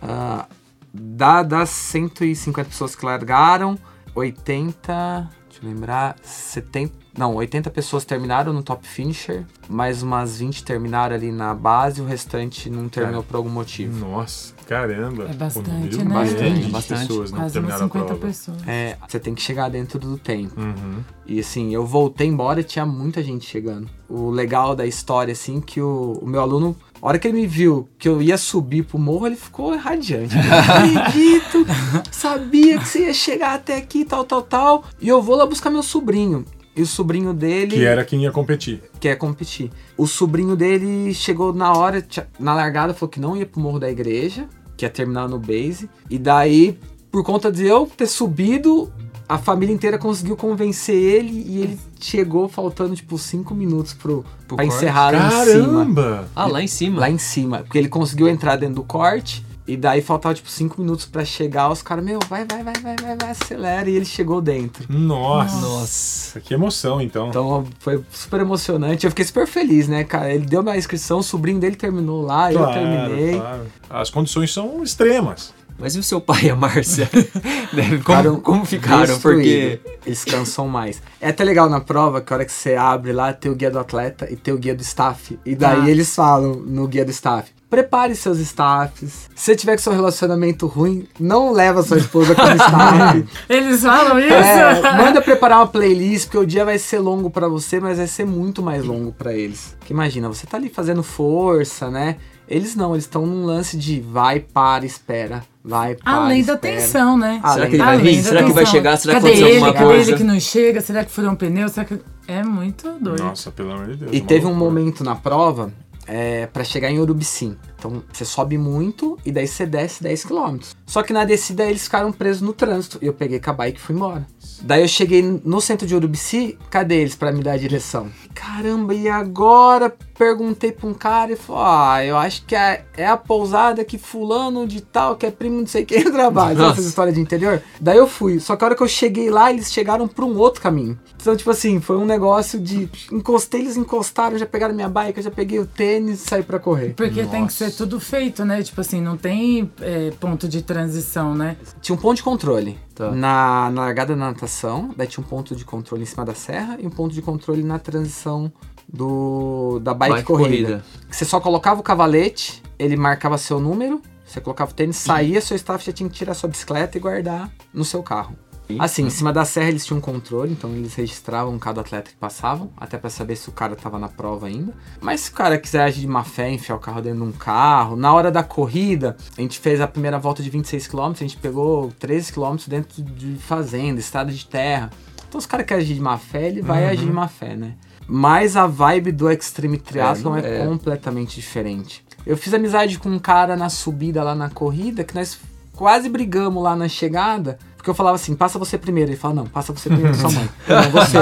Ah, 0.00 0.46
da, 0.94 1.42
das 1.42 1.70
150 1.70 2.68
pessoas 2.68 2.94
que 2.94 3.04
largaram, 3.04 3.76
80. 4.14 5.28
Deixa 5.48 5.64
eu 5.64 5.68
lembrar. 5.68 6.16
70. 6.22 7.00
Não, 7.18 7.34
80 7.34 7.68
pessoas 7.70 8.04
terminaram 8.04 8.52
no 8.52 8.62
top 8.62 8.86
finisher, 8.86 9.44
mais 9.68 10.00
umas 10.00 10.38
20 10.38 10.62
terminaram 10.62 11.16
ali 11.16 11.32
na 11.32 11.52
base, 11.52 12.00
o 12.00 12.04
restante 12.04 12.70
não 12.70 12.88
terminou 12.88 13.24
por 13.24 13.36
algum 13.36 13.50
motivo. 13.50 14.06
Nossa, 14.06 14.54
caramba. 14.64 15.24
É 15.24 15.34
bastante, 15.34 15.96
né? 15.98 16.14
Bastante, 16.14 16.60
de 16.60 16.70
bastante. 16.70 17.08
pessoas 17.08 17.30
não 17.32 17.38
Quase 17.40 17.42
umas 17.42 17.52
terminaram 17.52 17.84
a 17.84 17.88
50 17.88 18.04
prova. 18.06 18.26
pessoas. 18.26 18.68
É, 18.68 18.96
você 19.08 19.18
tem 19.18 19.34
que 19.34 19.42
chegar 19.42 19.68
dentro 19.68 19.98
do 19.98 20.16
tempo. 20.16 20.58
Uhum. 20.58 21.00
E 21.26 21.40
assim, 21.40 21.74
eu 21.74 21.84
voltei 21.84 22.28
embora 22.28 22.60
e 22.60 22.64
tinha 22.64 22.86
muita 22.86 23.22
gente 23.24 23.44
chegando. 23.44 23.88
O 24.08 24.30
legal 24.30 24.76
da 24.76 24.86
história, 24.86 25.32
assim, 25.32 25.60
que 25.60 25.80
o, 25.80 26.16
o 26.22 26.26
meu 26.26 26.40
aluno, 26.40 26.76
a 27.02 27.06
hora 27.08 27.18
que 27.18 27.26
ele 27.28 27.40
me 27.40 27.46
viu 27.46 27.88
que 27.98 28.08
eu 28.08 28.20
ia 28.20 28.36
subir 28.36 28.84
pro 28.84 28.98
morro, 28.98 29.26
ele 29.26 29.36
ficou 29.36 29.76
radiante. 29.76 30.34
Eu 30.36 30.42
não 30.42 30.58
acredito, 31.02 31.66
sabia 32.10 32.78
que 32.78 32.86
você 32.88 33.06
ia 33.06 33.14
chegar 33.14 33.54
até 33.54 33.76
aqui, 33.76 34.04
tal, 34.04 34.24
tal, 34.24 34.42
tal. 34.42 34.84
E 35.00 35.08
eu 35.08 35.22
vou 35.22 35.36
lá 35.36 35.46
buscar 35.46 35.70
meu 35.70 35.82
sobrinho. 35.82 36.44
E 36.76 36.82
o 36.82 36.86
sobrinho 36.86 37.32
dele 37.34 37.76
Que 37.76 37.84
era 37.84 38.04
quem 38.04 38.22
ia 38.22 38.30
competir. 38.30 38.82
quer 39.00 39.16
competir. 39.16 39.70
O 39.96 40.06
sobrinho 40.06 40.54
dele 40.54 41.12
chegou 41.12 41.52
na 41.52 41.72
hora, 41.72 42.06
na 42.38 42.54
largada, 42.54 42.94
falou 42.94 43.10
que 43.10 43.18
não 43.20 43.36
ia 43.36 43.44
pro 43.44 43.60
morro 43.60 43.78
da 43.78 43.90
igreja, 43.90 44.48
que 44.76 44.84
ia 44.84 44.90
terminar 44.90 45.28
no 45.28 45.38
base. 45.38 45.90
E 46.08 46.16
daí, 46.18 46.78
por 47.10 47.24
conta 47.24 47.50
de 47.50 47.66
eu 47.66 47.86
ter 47.96 48.06
subido, 48.06 48.90
a 49.30 49.38
família 49.38 49.72
inteira 49.72 49.96
conseguiu 49.96 50.36
convencer 50.36 50.94
ele 50.96 51.30
e 51.46 51.62
ele 51.62 51.80
chegou 52.00 52.48
faltando 52.48 52.96
tipo 52.96 53.16
5 53.16 53.54
minutos 53.54 53.94
pro, 53.94 54.24
Pro 54.48 54.56
pra 54.56 54.66
corte? 54.66 54.76
encerrar 54.76 55.12
lá 55.12 55.26
em 55.28 55.30
cima. 55.30 55.66
Caramba! 55.66 56.28
Ah, 56.34 56.46
lá 56.46 56.60
em 56.62 56.66
cima. 56.66 57.00
Lá 57.00 57.08
em 57.10 57.18
cima. 57.18 57.58
Porque 57.58 57.78
ele 57.78 57.88
conseguiu 57.88 58.28
entrar 58.28 58.56
dentro 58.56 58.74
do 58.76 58.82
corte. 58.82 59.44
E 59.68 59.76
daí 59.76 60.02
faltava 60.02 60.34
tipo 60.34 60.50
5 60.50 60.80
minutos 60.80 61.06
pra 61.06 61.24
chegar. 61.24 61.70
Os 61.70 61.80
caras, 61.80 62.04
meu, 62.04 62.18
vai, 62.28 62.44
vai, 62.44 62.64
vai, 62.64 62.72
vai, 62.82 62.96
vai, 62.96 63.16
vai, 63.16 63.30
acelera. 63.30 63.88
E 63.88 63.94
ele 63.94 64.04
chegou 64.04 64.40
dentro. 64.40 64.84
Nossa. 64.92 65.60
Nossa. 65.60 66.40
Que 66.40 66.54
emoção, 66.54 67.00
então. 67.00 67.28
Então 67.28 67.64
foi 67.78 68.02
super 68.10 68.40
emocionante. 68.40 69.06
Eu 69.06 69.10
fiquei 69.12 69.24
super 69.24 69.46
feliz, 69.46 69.86
né, 69.86 70.02
cara? 70.02 70.34
Ele 70.34 70.44
deu 70.44 70.60
minha 70.60 70.76
inscrição, 70.76 71.18
o 71.20 71.22
sobrinho 71.22 71.60
dele 71.60 71.76
terminou 71.76 72.20
lá, 72.20 72.52
eu 72.52 72.66
terminei. 72.66 73.36
claro. 73.38 73.66
As 73.88 74.10
condições 74.10 74.52
são 74.52 74.82
extremas. 74.82 75.54
Mas 75.80 75.96
e 75.96 75.98
o 75.98 76.02
seu 76.02 76.20
pai 76.20 76.44
e 76.44 76.50
a 76.50 76.56
Márcia? 76.56 77.08
Ficaram 77.88 78.32
como, 78.32 78.42
como 78.42 78.64
ficaram? 78.64 79.18
Porque. 79.18 79.80
Eles 80.04 80.24
cansam 80.24 80.68
mais. 80.68 81.00
É 81.20 81.28
até 81.30 81.42
legal 81.44 81.68
na 81.70 81.80
prova 81.80 82.20
que 82.20 82.32
a 82.32 82.36
hora 82.36 82.44
que 82.44 82.52
você 82.52 82.74
abre 82.74 83.12
lá, 83.12 83.32
tem 83.32 83.50
o 83.50 83.54
guia 83.54 83.70
do 83.70 83.78
atleta 83.78 84.26
e 84.30 84.36
tem 84.36 84.52
o 84.52 84.58
guia 84.58 84.74
do 84.74 84.82
staff. 84.82 85.38
E 85.44 85.54
daí 85.54 85.82
Ah. 85.82 85.90
eles 85.90 86.14
falam 86.14 86.54
no 86.54 86.86
guia 86.86 87.04
do 87.04 87.10
staff. 87.10 87.50
Prepare 87.70 88.14
seus 88.16 88.38
staffs. 88.40 89.28
Se 89.34 89.44
você 89.44 89.54
tiver 89.54 89.76
com 89.76 89.82
seu 89.82 89.92
relacionamento 89.92 90.66
ruim, 90.66 91.06
não 91.20 91.52
leva 91.52 91.82
sua 91.84 91.98
esposa 91.98 92.34
como 92.34 92.48
staff. 92.56 93.24
Eles 93.48 93.80
falam 93.82 94.18
isso? 94.18 94.34
É, 94.34 94.96
manda 94.96 95.22
preparar 95.22 95.58
uma 95.60 95.66
playlist, 95.68 96.24
porque 96.26 96.38
o 96.38 96.46
dia 96.46 96.64
vai 96.64 96.78
ser 96.78 96.98
longo 96.98 97.30
pra 97.30 97.46
você, 97.46 97.78
mas 97.78 97.98
vai 97.98 98.08
ser 98.08 98.24
muito 98.26 98.60
mais 98.62 98.84
longo 98.84 99.12
pra 99.12 99.32
eles. 99.32 99.76
Porque 99.78 99.92
imagina, 99.92 100.26
você 100.28 100.46
tá 100.46 100.56
ali 100.56 100.68
fazendo 100.68 101.02
força, 101.02 101.88
né? 101.90 102.16
Eles 102.48 102.74
não, 102.74 102.94
eles 102.94 103.04
estão 103.04 103.24
num 103.24 103.44
lance 103.46 103.76
de 103.76 104.00
vai, 104.00 104.40
para, 104.40 104.84
espera. 104.84 105.44
Vai, 105.62 105.94
para, 105.94 106.12
Além 106.12 106.42
da 106.42 106.54
espera. 106.54 106.76
tensão, 106.76 107.18
né? 107.18 107.40
Será 107.52 107.66
que 107.66 107.74
ele 107.76 107.82
Além 107.82 107.98
vai 107.98 108.00
Além 108.00 108.14
vir? 108.16 108.22
Será 108.22 108.44
que 108.44 108.52
vai 108.52 108.66
chegar? 108.66 108.96
Será 108.96 109.14
que 109.14 109.20
cadê 109.20 109.32
aconteceu 109.32 109.48
ele? 109.48 109.56
alguma 109.56 109.72
Cadê 109.74 109.84
coisa? 109.86 110.10
ele 110.10 110.16
que 110.18 110.24
não 110.24 110.40
chega? 110.40 110.80
Será 110.80 111.04
que 111.04 111.10
furou 111.12 111.30
um 111.32 111.36
pneu? 111.36 111.68
Será 111.68 111.84
que... 111.84 111.98
É 112.26 112.42
muito 112.42 112.92
doido. 113.00 113.24
Nossa, 113.24 113.50
pelo 113.50 113.72
amor 113.72 113.88
de 113.88 113.96
Deus. 113.96 114.10
E 114.14 114.20
teve 114.20 114.46
um 114.46 114.50
loucura. 114.50 114.70
momento 114.70 115.04
na 115.04 115.16
prova 115.16 115.72
é, 116.06 116.46
para 116.46 116.64
chegar 116.64 116.90
em 116.90 116.98
Urubicim. 116.98 117.56
Então 117.80 118.02
você 118.12 118.26
sobe 118.26 118.58
muito 118.58 119.18
e 119.24 119.32
daí 119.32 119.48
você 119.48 119.64
desce 119.64 120.02
10 120.02 120.24
km. 120.26 120.58
Só 120.86 121.02
que 121.02 121.14
na 121.14 121.24
descida 121.24 121.64
eles 121.64 121.84
ficaram 121.84 122.12
presos 122.12 122.42
no 122.42 122.52
trânsito. 122.52 122.98
E 123.00 123.06
eu 123.06 123.14
peguei 123.14 123.40
com 123.40 123.50
a 123.50 123.54
bike 123.54 123.78
e 123.78 123.80
fui 123.80 123.96
embora. 123.96 124.26
Daí 124.62 124.82
eu 124.82 124.88
cheguei 124.88 125.22
no 125.22 125.60
centro 125.60 125.86
de 125.86 125.94
Urubici, 125.94 126.58
cadê 126.68 126.96
eles 126.96 127.14
para 127.14 127.32
me 127.32 127.42
dar 127.42 127.52
a 127.52 127.56
direção? 127.56 128.08
Caramba, 128.34 128.94
e 128.94 129.08
agora? 129.08 129.94
Perguntei 130.16 130.70
pra 130.70 130.86
um 130.86 130.92
cara 130.92 131.32
e 131.32 131.36
falou: 131.36 131.62
Ah, 131.64 132.04
eu 132.04 132.16
acho 132.16 132.44
que 132.44 132.54
é, 132.54 132.84
é 132.94 133.06
a 133.06 133.16
pousada 133.16 133.82
que 133.84 133.96
fulano 133.96 134.66
de 134.66 134.82
tal, 134.82 135.16
que 135.16 135.24
é 135.24 135.30
primo 135.30 135.56
de 135.56 135.60
não 135.62 135.66
sei 135.66 135.84
quem 135.86 136.04
trabalha. 136.12 136.58
Nossa. 136.58 136.72
essas 136.74 136.86
histórias 136.86 137.14
de 137.14 137.22
interior? 137.22 137.62
Daí 137.80 137.96
eu 137.96 138.06
fui. 138.06 138.38
Só 138.38 138.54
que 138.54 138.62
a 138.62 138.66
hora 138.66 138.76
que 138.76 138.82
eu 138.82 138.88
cheguei 138.88 139.30
lá, 139.30 139.50
eles 139.50 139.72
chegaram 139.72 140.06
pra 140.06 140.24
um 140.24 140.36
outro 140.36 140.60
caminho. 140.60 140.98
Então, 141.16 141.34
tipo 141.34 141.50
assim, 141.50 141.80
foi 141.80 141.96
um 141.96 142.04
negócio 142.04 142.60
de. 142.60 142.88
Encostei, 143.10 143.62
eles 143.62 143.78
encostaram, 143.78 144.36
já 144.36 144.44
pegaram 144.44 144.74
minha 144.74 144.88
bike, 144.88 145.18
eu 145.18 145.24
já 145.24 145.30
peguei 145.30 145.58
o 145.58 145.66
tênis 145.66 146.22
e 146.22 146.28
saí 146.28 146.42
pra 146.42 146.58
correr. 146.58 146.94
Porque 146.94 147.24
tem 147.24 147.46
que 147.46 147.52
Nossa. 147.52 147.69
Ser 147.70 147.76
tudo 147.76 147.98
feito, 148.00 148.44
né? 148.44 148.62
Tipo 148.62 148.80
assim, 148.80 149.00
não 149.00 149.16
tem 149.16 149.70
é, 149.80 150.10
ponto 150.20 150.48
de 150.48 150.62
transição, 150.62 151.34
né? 151.34 151.56
Tinha 151.80 151.94
um 151.96 151.98
ponto 151.98 152.16
de 152.16 152.22
controle 152.22 152.78
Tá. 152.94 153.10
na, 153.12 153.70
na 153.70 153.80
largada 153.82 154.14
da 154.14 154.26
natação, 154.26 154.92
daí 154.96 155.06
tinha 155.06 155.24
um 155.24 155.26
ponto 155.28 155.56
de 155.56 155.64
controle 155.64 156.02
em 156.02 156.06
cima 156.06 156.24
da 156.24 156.34
serra 156.34 156.76
e 156.80 156.86
um 156.86 156.90
ponto 156.90 157.14
de 157.14 157.22
controle 157.22 157.62
na 157.62 157.78
transição 157.78 158.52
do 158.92 159.78
da 159.80 159.94
bike, 159.94 160.14
Bike 160.16 160.26
corrida. 160.26 160.48
corrida. 160.50 160.84
Você 161.10 161.24
só 161.24 161.40
colocava 161.40 161.80
o 161.80 161.82
cavalete, 161.82 162.62
ele 162.78 162.96
marcava 162.96 163.38
seu 163.38 163.58
número, 163.60 164.02
você 164.24 164.40
colocava 164.40 164.70
o 164.70 164.74
tênis, 164.74 164.96
saía, 164.96 165.40
seu 165.40 165.56
staff 165.56 165.84
já 165.84 165.92
tinha 165.92 166.08
que 166.08 166.14
tirar 166.16 166.34
sua 166.34 166.48
bicicleta 166.48 166.98
e 166.98 167.00
guardar 167.00 167.50
no 167.72 167.84
seu 167.84 168.02
carro. 168.02 168.36
Assim, 168.78 169.06
em 169.06 169.10
cima 169.10 169.32
da 169.32 169.44
serra 169.44 169.68
eles 169.68 169.84
tinham 169.84 169.98
um 169.98 170.00
controle, 170.00 170.52
então 170.52 170.70
eles 170.70 170.94
registravam 170.94 171.58
cada 171.58 171.80
atleta 171.80 172.10
que 172.10 172.16
passavam, 172.16 172.70
até 172.76 172.98
pra 172.98 173.10
saber 173.10 173.36
se 173.36 173.48
o 173.48 173.52
cara 173.52 173.74
tava 173.74 173.98
na 173.98 174.08
prova 174.08 174.46
ainda. 174.46 174.72
Mas 175.00 175.20
se 175.20 175.30
o 175.30 175.34
cara 175.34 175.58
quiser 175.58 175.82
agir 175.82 176.00
de 176.00 176.06
má 176.06 176.24
fé, 176.24 176.50
enfiar 176.50 176.76
o 176.76 176.78
carro 176.78 177.00
dentro 177.00 177.20
de 177.20 177.24
um 177.26 177.32
carro, 177.32 177.96
na 177.96 178.12
hora 178.12 178.30
da 178.30 178.42
corrida, 178.42 179.16
a 179.36 179.40
gente 179.40 179.58
fez 179.58 179.80
a 179.80 179.86
primeira 179.86 180.18
volta 180.18 180.42
de 180.42 180.50
26 180.50 180.86
km, 180.86 181.10
a 181.12 181.14
gente 181.14 181.36
pegou 181.36 181.90
13 181.98 182.32
km 182.32 182.56
dentro 182.66 183.02
de 183.02 183.36
fazenda, 183.36 184.00
estrada 184.00 184.32
de 184.32 184.46
terra. 184.46 184.90
Então, 185.28 185.40
se 185.40 185.46
o 185.46 185.50
cara 185.50 185.62
quer 185.62 185.76
agir 185.76 185.94
de 185.94 186.00
má 186.00 186.18
fé, 186.18 186.48
ele 186.48 186.60
vai 186.60 186.86
agir 186.86 187.06
de 187.06 187.12
má 187.12 187.28
fé, 187.28 187.54
né? 187.54 187.74
Mas 188.06 188.56
a 188.56 188.66
vibe 188.66 189.12
do 189.12 189.30
Extreme 189.30 189.78
Triathlon 189.78 190.36
é, 190.36 190.62
é. 190.62 190.66
completamente 190.66 191.36
diferente. 191.36 192.04
Eu 192.26 192.36
fiz 192.36 192.52
amizade 192.52 192.98
com 192.98 193.08
um 193.08 193.18
cara 193.20 193.56
na 193.56 193.68
subida 193.68 194.24
lá 194.24 194.34
na 194.34 194.50
corrida, 194.50 195.04
que 195.04 195.14
nós 195.14 195.38
quase 195.72 196.08
brigamos 196.08 196.62
lá 196.62 196.74
na 196.74 196.88
chegada, 196.88 197.58
porque 197.80 197.88
eu 197.88 197.94
falava 197.94 198.14
assim, 198.16 198.34
passa 198.36 198.58
você 198.58 198.76
primeiro. 198.76 199.10
Ele 199.10 199.16
fala, 199.16 199.32
não, 199.32 199.46
passa 199.46 199.72
você 199.72 199.88
primeiro, 199.88 200.14
sua 200.14 200.30
mãe. 200.30 200.46
Não, 200.68 200.90
você. 200.90 201.16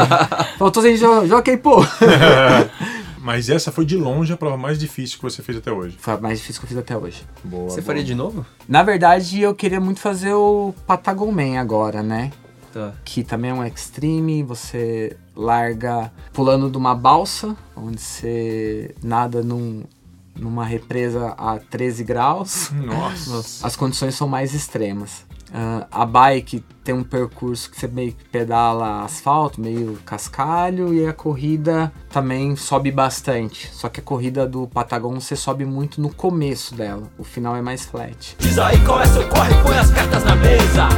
Faltou 0.59 0.83
assim, 0.83 0.97
jo- 0.97 1.25
joguei, 1.25 1.57
pô. 1.57 1.77
Mas 3.23 3.49
essa 3.49 3.71
foi 3.71 3.85
de 3.85 3.97
longe 3.97 4.33
a 4.33 4.37
prova 4.37 4.57
mais 4.57 4.77
difícil 4.79 5.19
que 5.19 5.23
você 5.23 5.41
fez 5.43 5.59
até 5.59 5.71
hoje. 5.71 5.97
Foi 6.01 6.15
a 6.15 6.17
mais 6.19 6.39
difícil 6.41 6.61
que 6.61 6.65
eu 6.67 6.69
fiz 6.69 6.79
até 6.79 6.97
hoje. 6.97 7.25
Boa. 7.45 7.69
Você 7.71 7.77
boa. 7.77 7.87
faria 7.87 8.03
de 8.03 8.15
novo? 8.15 8.45
Na 8.69 8.83
verdade, 8.83 9.41
eu 9.41 9.55
queria 9.55 9.81
muito 9.81 10.01
fazer 10.01 10.33
o 10.33 10.75
Patagon 10.87 11.31
Man 11.31 11.61
agora, 11.61 12.03
né? 12.03 12.33
Tá. 12.73 12.93
que 13.03 13.25
também 13.25 13.51
é 13.51 13.55
um 13.55 13.65
extreme, 13.65 14.43
você 14.43 15.17
larga 15.35 16.13
pulando 16.35 16.69
de 16.71 16.77
uma 16.77 16.95
balsa, 16.95 17.57
onde 17.75 17.99
você 17.99 18.95
nada 19.03 19.43
num, 19.43 19.85
numa 20.37 20.67
represa 20.67 21.29
a 21.39 21.59
13 21.59 22.05
graus. 22.05 22.71
Nossa. 22.73 23.67
As 23.67 23.75
condições 23.75 24.15
são 24.15 24.29
mais 24.29 24.53
extremas. 24.53 25.25
Ah, 25.53 25.87
a 25.91 26.07
bike 26.07 26.65
tem 26.85 26.95
um 26.95 27.03
percurso 27.03 27.71
que 27.71 27.79
você 27.79 27.87
meio 27.87 28.13
que 28.13 28.25
pedala 28.25 29.05
asfalto, 29.05 29.61
meio 29.61 29.99
cascalho, 30.05 30.95
e 30.95 31.07
a 31.07 31.13
corrida 31.13 31.93
também 32.11 32.57
sobe 32.57 32.91
bastante. 32.91 33.69
Só 33.73 33.89
que 33.89 34.01
a 34.01 34.03
corrida 34.03 34.47
do 34.47 34.67
Patagon 34.67 35.21
você 35.21 35.37
sobe 35.37 35.65
muito 35.65 36.01
no 36.01 36.13
começo 36.13 36.75
dela, 36.75 37.11
o 37.19 37.25
final 37.25 37.55
é 37.57 37.63
mais 37.63 37.85
flat. 37.85 38.37
Diz 38.39 38.59
aí 38.59 38.79
qual 38.85 39.01
é 39.01 39.07
seu 39.07 39.29
corre, 39.29 39.55
põe 39.63 39.77
as 39.77 39.91
cartas 39.91 40.25
na 40.25 40.37
mesa. 40.37 40.89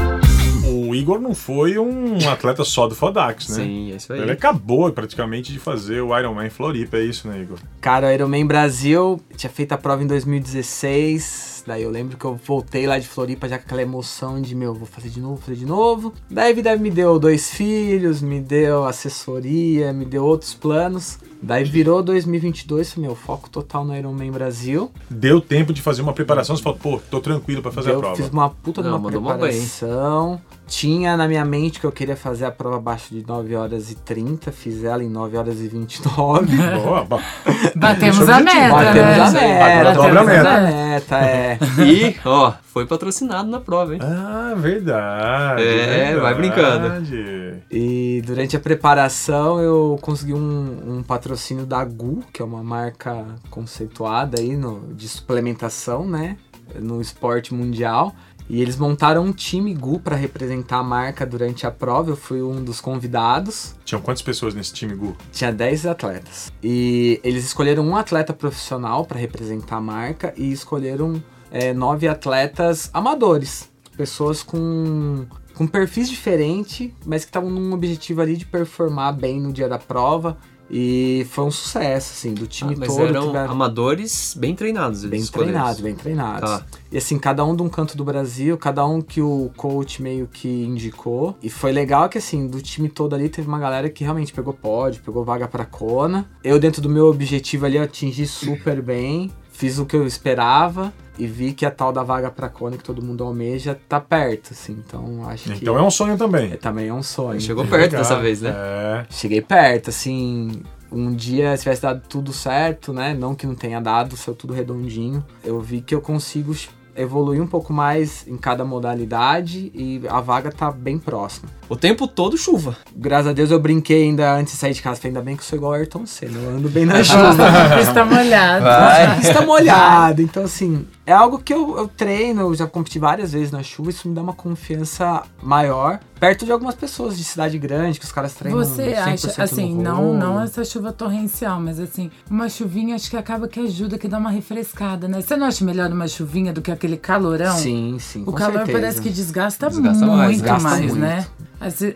O 0.72 0.94
Igor 0.94 1.20
não 1.20 1.34
foi 1.34 1.78
um 1.78 2.16
atleta 2.28 2.64
só 2.64 2.86
do 2.86 2.94
Fodax, 2.94 3.48
né? 3.48 3.64
Sim, 3.64 3.92
é 3.92 3.96
isso 3.96 4.12
aí. 4.12 4.20
Ele 4.20 4.30
acabou 4.30 4.92
praticamente 4.92 5.52
de 5.52 5.58
fazer 5.58 6.00
o 6.00 6.16
Ironman 6.16 6.50
Floripa, 6.50 6.98
é 6.98 7.02
isso, 7.02 7.26
né, 7.26 7.40
Igor? 7.40 7.58
Cara, 7.80 8.08
o 8.08 8.10
Ironman 8.12 8.46
Brasil, 8.46 9.20
tinha 9.36 9.50
feito 9.50 9.72
a 9.72 9.78
prova 9.78 10.02
em 10.02 10.06
2016. 10.06 11.59
Daí 11.66 11.82
eu 11.82 11.90
lembro 11.90 12.16
que 12.16 12.24
eu 12.24 12.38
voltei 12.46 12.86
lá 12.86 12.98
de 12.98 13.06
Floripa 13.08 13.48
já 13.48 13.58
com 13.58 13.64
aquela 13.64 13.82
emoção 13.82 14.40
de, 14.40 14.54
meu, 14.54 14.74
vou 14.74 14.86
fazer 14.86 15.08
de 15.08 15.20
novo, 15.20 15.34
vou 15.36 15.42
fazer 15.44 15.56
de 15.58 15.66
novo. 15.66 16.12
Daí 16.30 16.52
a 16.52 16.54
vida 16.54 16.76
me 16.76 16.90
deu 16.90 17.18
dois 17.18 17.50
filhos, 17.50 18.20
me 18.22 18.40
deu 18.40 18.84
assessoria, 18.84 19.92
me 19.92 20.04
deu 20.04 20.24
outros 20.24 20.54
planos. 20.54 21.18
Daí 21.42 21.64
virou 21.64 22.02
2022, 22.02 22.92
foi 22.92 23.02
meu 23.02 23.14
foco 23.14 23.48
total 23.48 23.82
no 23.84 23.96
Ironman 23.96 24.30
Brasil. 24.30 24.90
Deu 25.08 25.40
tempo 25.40 25.72
de 25.72 25.80
fazer 25.80 26.02
uma 26.02 26.12
preparação, 26.12 26.54
você 26.54 26.62
falou, 26.62 26.78
pô, 26.78 27.00
tô 27.10 27.18
tranquilo 27.18 27.62
pra 27.62 27.72
fazer 27.72 27.92
eu 27.92 27.96
a 27.96 27.98
prova. 28.00 28.16
fiz 28.16 28.28
uma 28.28 28.50
puta 28.50 28.82
de 28.82 28.88
uma 28.88 29.00
preparação. 29.00 30.40
Tinha 30.66 31.16
na 31.16 31.26
minha 31.26 31.44
mente 31.44 31.80
que 31.80 31.86
eu 31.86 31.90
queria 31.90 32.14
fazer 32.14 32.44
a 32.44 32.50
prova 32.52 32.76
abaixo 32.76 33.12
de 33.12 33.26
9 33.26 33.56
horas 33.56 33.90
e 33.90 33.96
30, 33.96 34.52
fiz 34.52 34.84
ela 34.84 35.02
em 35.02 35.08
9 35.08 35.36
horas 35.36 35.60
e 35.60 35.66
29. 35.66 36.56
Boa. 36.56 37.06
Batemos 37.74 38.28
é 38.28 38.32
a 38.32 38.40
meta, 38.40 38.68
Batemos 38.68 39.16
né? 39.16 39.20
a 39.22 39.30
meta, 39.30 39.64
Agora 39.64 39.94
dobra 39.94 40.20
a 40.20 40.24
batemos 40.24 40.26
meta. 40.26 40.50
a 40.50 40.60
meta, 40.60 41.16
é. 41.18 41.49
E, 41.80 42.16
ó, 42.24 42.52
foi 42.62 42.86
patrocinado 42.86 43.48
na 43.48 43.60
prova, 43.60 43.94
hein? 43.94 44.00
Ah, 44.02 44.54
verdade. 44.56 45.62
É, 45.62 46.16
vai 46.16 46.34
brincando. 46.34 46.88
verdade. 46.88 47.62
E 47.70 48.22
durante 48.24 48.56
a 48.56 48.60
preparação 48.60 49.60
eu 49.60 49.98
consegui 50.02 50.34
um, 50.34 50.98
um 50.98 51.02
patrocínio 51.02 51.66
da 51.66 51.84
GU, 51.84 52.22
que 52.32 52.42
é 52.42 52.44
uma 52.44 52.62
marca 52.62 53.26
conceituada 53.50 54.40
aí 54.40 54.56
no, 54.56 54.94
de 54.94 55.08
suplementação, 55.08 56.06
né? 56.06 56.36
No 56.78 57.00
esporte 57.00 57.52
mundial. 57.52 58.14
E 58.50 58.60
eles 58.60 58.76
montaram 58.76 59.22
um 59.22 59.32
time 59.32 59.72
GU 59.72 60.00
para 60.00 60.16
representar 60.16 60.78
a 60.78 60.82
marca 60.82 61.24
durante 61.24 61.68
a 61.68 61.70
prova. 61.70 62.10
Eu 62.10 62.16
fui 62.16 62.42
um 62.42 62.64
dos 62.64 62.80
convidados. 62.80 63.76
Tinham 63.84 64.02
quantas 64.02 64.22
pessoas 64.22 64.54
nesse 64.54 64.72
time, 64.72 64.92
Gu? 64.96 65.16
Tinha 65.30 65.52
10 65.52 65.86
atletas. 65.86 66.52
E 66.60 67.20
eles 67.22 67.44
escolheram 67.44 67.86
um 67.86 67.94
atleta 67.94 68.32
profissional 68.32 69.04
para 69.04 69.20
representar 69.20 69.76
a 69.76 69.80
marca 69.80 70.34
e 70.36 70.50
escolheram 70.50 71.22
é, 71.50 71.72
nove 71.72 72.06
atletas 72.08 72.90
amadores. 72.92 73.68
Pessoas 73.96 74.42
com, 74.42 75.26
com 75.54 75.66
perfis 75.66 76.08
diferentes, 76.08 76.90
mas 77.04 77.24
que 77.24 77.28
estavam 77.30 77.50
num 77.50 77.72
objetivo 77.74 78.20
ali 78.22 78.36
de 78.36 78.46
performar 78.46 79.12
bem 79.14 79.40
no 79.40 79.52
dia 79.52 79.68
da 79.68 79.78
prova. 79.78 80.36
E 80.72 81.26
foi 81.30 81.44
um 81.46 81.50
sucesso, 81.50 82.12
assim, 82.14 82.32
do 82.32 82.46
time 82.46 82.74
Ah, 82.74 82.76
mas 82.78 82.88
todo. 82.94 83.04
eram 83.04 83.26
tiveram- 83.26 83.50
amadores 83.50 84.36
bem 84.38 84.54
treinados. 84.54 85.00
eles 85.00 85.10
Bem 85.10 85.20
escolheram. 85.20 85.52
treinados, 85.52 85.80
bem 85.80 85.94
treinados. 85.96 86.48
Tá. 86.48 86.66
E 86.92 86.96
assim, 86.96 87.18
cada 87.18 87.44
um 87.44 87.56
de 87.56 87.62
um 87.62 87.68
canto 87.68 87.96
do 87.96 88.04
Brasil, 88.04 88.56
cada 88.56 88.86
um 88.86 89.00
que 89.02 89.20
o 89.20 89.50
coach 89.56 90.00
meio 90.00 90.28
que 90.28 90.46
indicou. 90.48 91.36
E 91.42 91.50
foi 91.50 91.72
legal 91.72 92.08
que 92.08 92.18
assim, 92.18 92.46
do 92.46 92.62
time 92.62 92.88
todo 92.88 93.16
ali 93.16 93.28
teve 93.28 93.48
uma 93.48 93.58
galera 93.58 93.90
que 93.90 94.04
realmente 94.04 94.32
pegou 94.32 94.54
pódio, 94.54 95.02
pegou 95.04 95.24
vaga 95.24 95.48
pra 95.48 95.64
Kona. 95.64 96.30
Eu 96.44 96.56
dentro 96.60 96.80
do 96.80 96.88
meu 96.88 97.06
objetivo 97.08 97.66
ali 97.66 97.76
atingi 97.76 98.24
super 98.24 98.80
bem, 98.80 99.32
fiz 99.60 99.78
o 99.78 99.84
que 99.84 99.94
eu 99.94 100.06
esperava 100.06 100.90
e 101.18 101.26
vi 101.26 101.52
que 101.52 101.66
a 101.66 101.70
tal 101.70 101.92
da 101.92 102.02
vaga 102.02 102.30
pra 102.30 102.48
Kona 102.48 102.78
que 102.78 102.82
todo 102.82 103.02
mundo 103.02 103.22
almeja 103.22 103.78
tá 103.86 104.00
perto, 104.00 104.52
assim. 104.54 104.72
Então 104.86 105.28
acho 105.28 105.52
que 105.52 105.58
Então 105.62 105.76
é 105.76 105.82
um 105.82 105.90
sonho 105.90 106.16
também. 106.16 106.52
é, 106.52 106.56
também 106.56 106.88
é 106.88 106.94
um 106.94 107.02
sonho. 107.02 107.38
Chegou 107.38 107.66
perto 107.66 107.92
Legal. 107.92 108.00
dessa 108.00 108.18
vez, 108.18 108.40
né? 108.40 108.54
É. 108.56 109.06
Cheguei 109.10 109.42
perto, 109.42 109.90
assim. 109.90 110.62
Um 110.90 111.12
dia, 111.12 111.54
se 111.58 111.62
tivesse 111.64 111.82
dado 111.82 112.02
tudo 112.08 112.32
certo, 112.32 112.90
né? 112.94 113.12
Não 113.12 113.34
que 113.34 113.46
não 113.46 113.54
tenha 113.54 113.80
dado, 113.82 114.16
saiu 114.16 114.34
tudo 114.34 114.54
redondinho. 114.54 115.22
Eu 115.44 115.60
vi 115.60 115.82
que 115.82 115.94
eu 115.94 116.00
consigo 116.00 116.52
evoluir 116.96 117.42
um 117.42 117.46
pouco 117.46 117.72
mais 117.72 118.26
em 118.26 118.36
cada 118.36 118.64
modalidade 118.64 119.70
e 119.74 120.02
a 120.08 120.20
vaga 120.20 120.50
tá 120.50 120.70
bem 120.70 120.98
próxima. 120.98 121.48
O 121.68 121.76
tempo 121.76 122.06
todo 122.08 122.36
chuva. 122.36 122.76
Graças 122.94 123.28
a 123.28 123.32
Deus 123.32 123.50
eu 123.50 123.60
brinquei 123.60 124.04
ainda 124.04 124.34
antes 124.34 124.54
de 124.54 124.58
sair 124.58 124.72
de 124.72 124.82
casa. 124.82 125.00
Falei, 125.00 125.10
ainda 125.10 125.22
bem 125.22 125.36
que 125.36 125.42
eu 125.42 125.46
sou 125.46 125.56
igual 125.56 125.72
ao 125.72 125.78
Ayrton 125.78 126.04
Senna. 126.06 126.38
Eu 126.38 126.50
ando 126.50 126.68
bem 126.68 126.84
na 126.84 127.02
chuva. 127.04 127.80
Está 127.80 128.04
molhado. 128.04 129.20
Está 129.20 129.42
molhado. 129.42 130.22
Então, 130.22 130.44
assim, 130.44 130.86
é 131.10 131.12
algo 131.12 131.38
que 131.38 131.52
eu, 131.52 131.76
eu 131.76 131.88
treino, 131.88 132.42
eu 132.42 132.54
já 132.54 132.66
competi 132.66 132.98
várias 132.98 133.32
vezes 133.32 133.50
na 133.50 133.62
chuva. 133.62 133.90
Isso 133.90 134.08
me 134.08 134.14
dá 134.14 134.22
uma 134.22 134.32
confiança 134.32 135.22
maior. 135.42 135.98
Perto 136.18 136.44
de 136.44 136.52
algumas 136.52 136.74
pessoas 136.74 137.16
de 137.16 137.24
cidade 137.24 137.58
grande, 137.58 137.98
que 137.98 138.04
os 138.04 138.12
caras 138.12 138.34
treinam 138.34 138.58
Você 138.58 138.92
100% 138.94 139.28
acha, 139.30 139.42
assim, 139.42 139.74
não, 139.74 140.12
não 140.14 140.40
essa 140.40 140.64
chuva 140.64 140.92
torrencial, 140.92 141.60
mas 141.60 141.80
assim, 141.80 142.10
uma 142.30 142.48
chuvinha 142.48 142.94
acho 142.94 143.08
que 143.10 143.16
acaba 143.16 143.48
que 143.48 143.58
ajuda, 143.58 143.98
que 143.98 144.06
dá 144.06 144.18
uma 144.18 144.30
refrescada, 144.30 145.08
né? 145.08 145.20
Você 145.20 145.34
não 145.36 145.46
acha 145.46 145.64
melhor 145.64 145.90
uma 145.90 146.06
chuvinha 146.06 146.52
do 146.52 146.60
que 146.62 146.70
aquele 146.70 146.96
calorão? 146.96 147.56
Sim, 147.56 147.96
sim. 147.98 148.22
O 148.22 148.26
com 148.26 148.32
calor 148.32 148.58
certeza. 148.58 148.78
parece 148.78 149.00
que 149.00 149.10
desgasta, 149.10 149.68
Desgasta 149.68 150.06
muito 150.06 150.16
mais, 150.16 150.40
mais, 150.42 150.42
desgasta 150.42 150.76
muito. 150.78 150.94
né? 150.96 151.26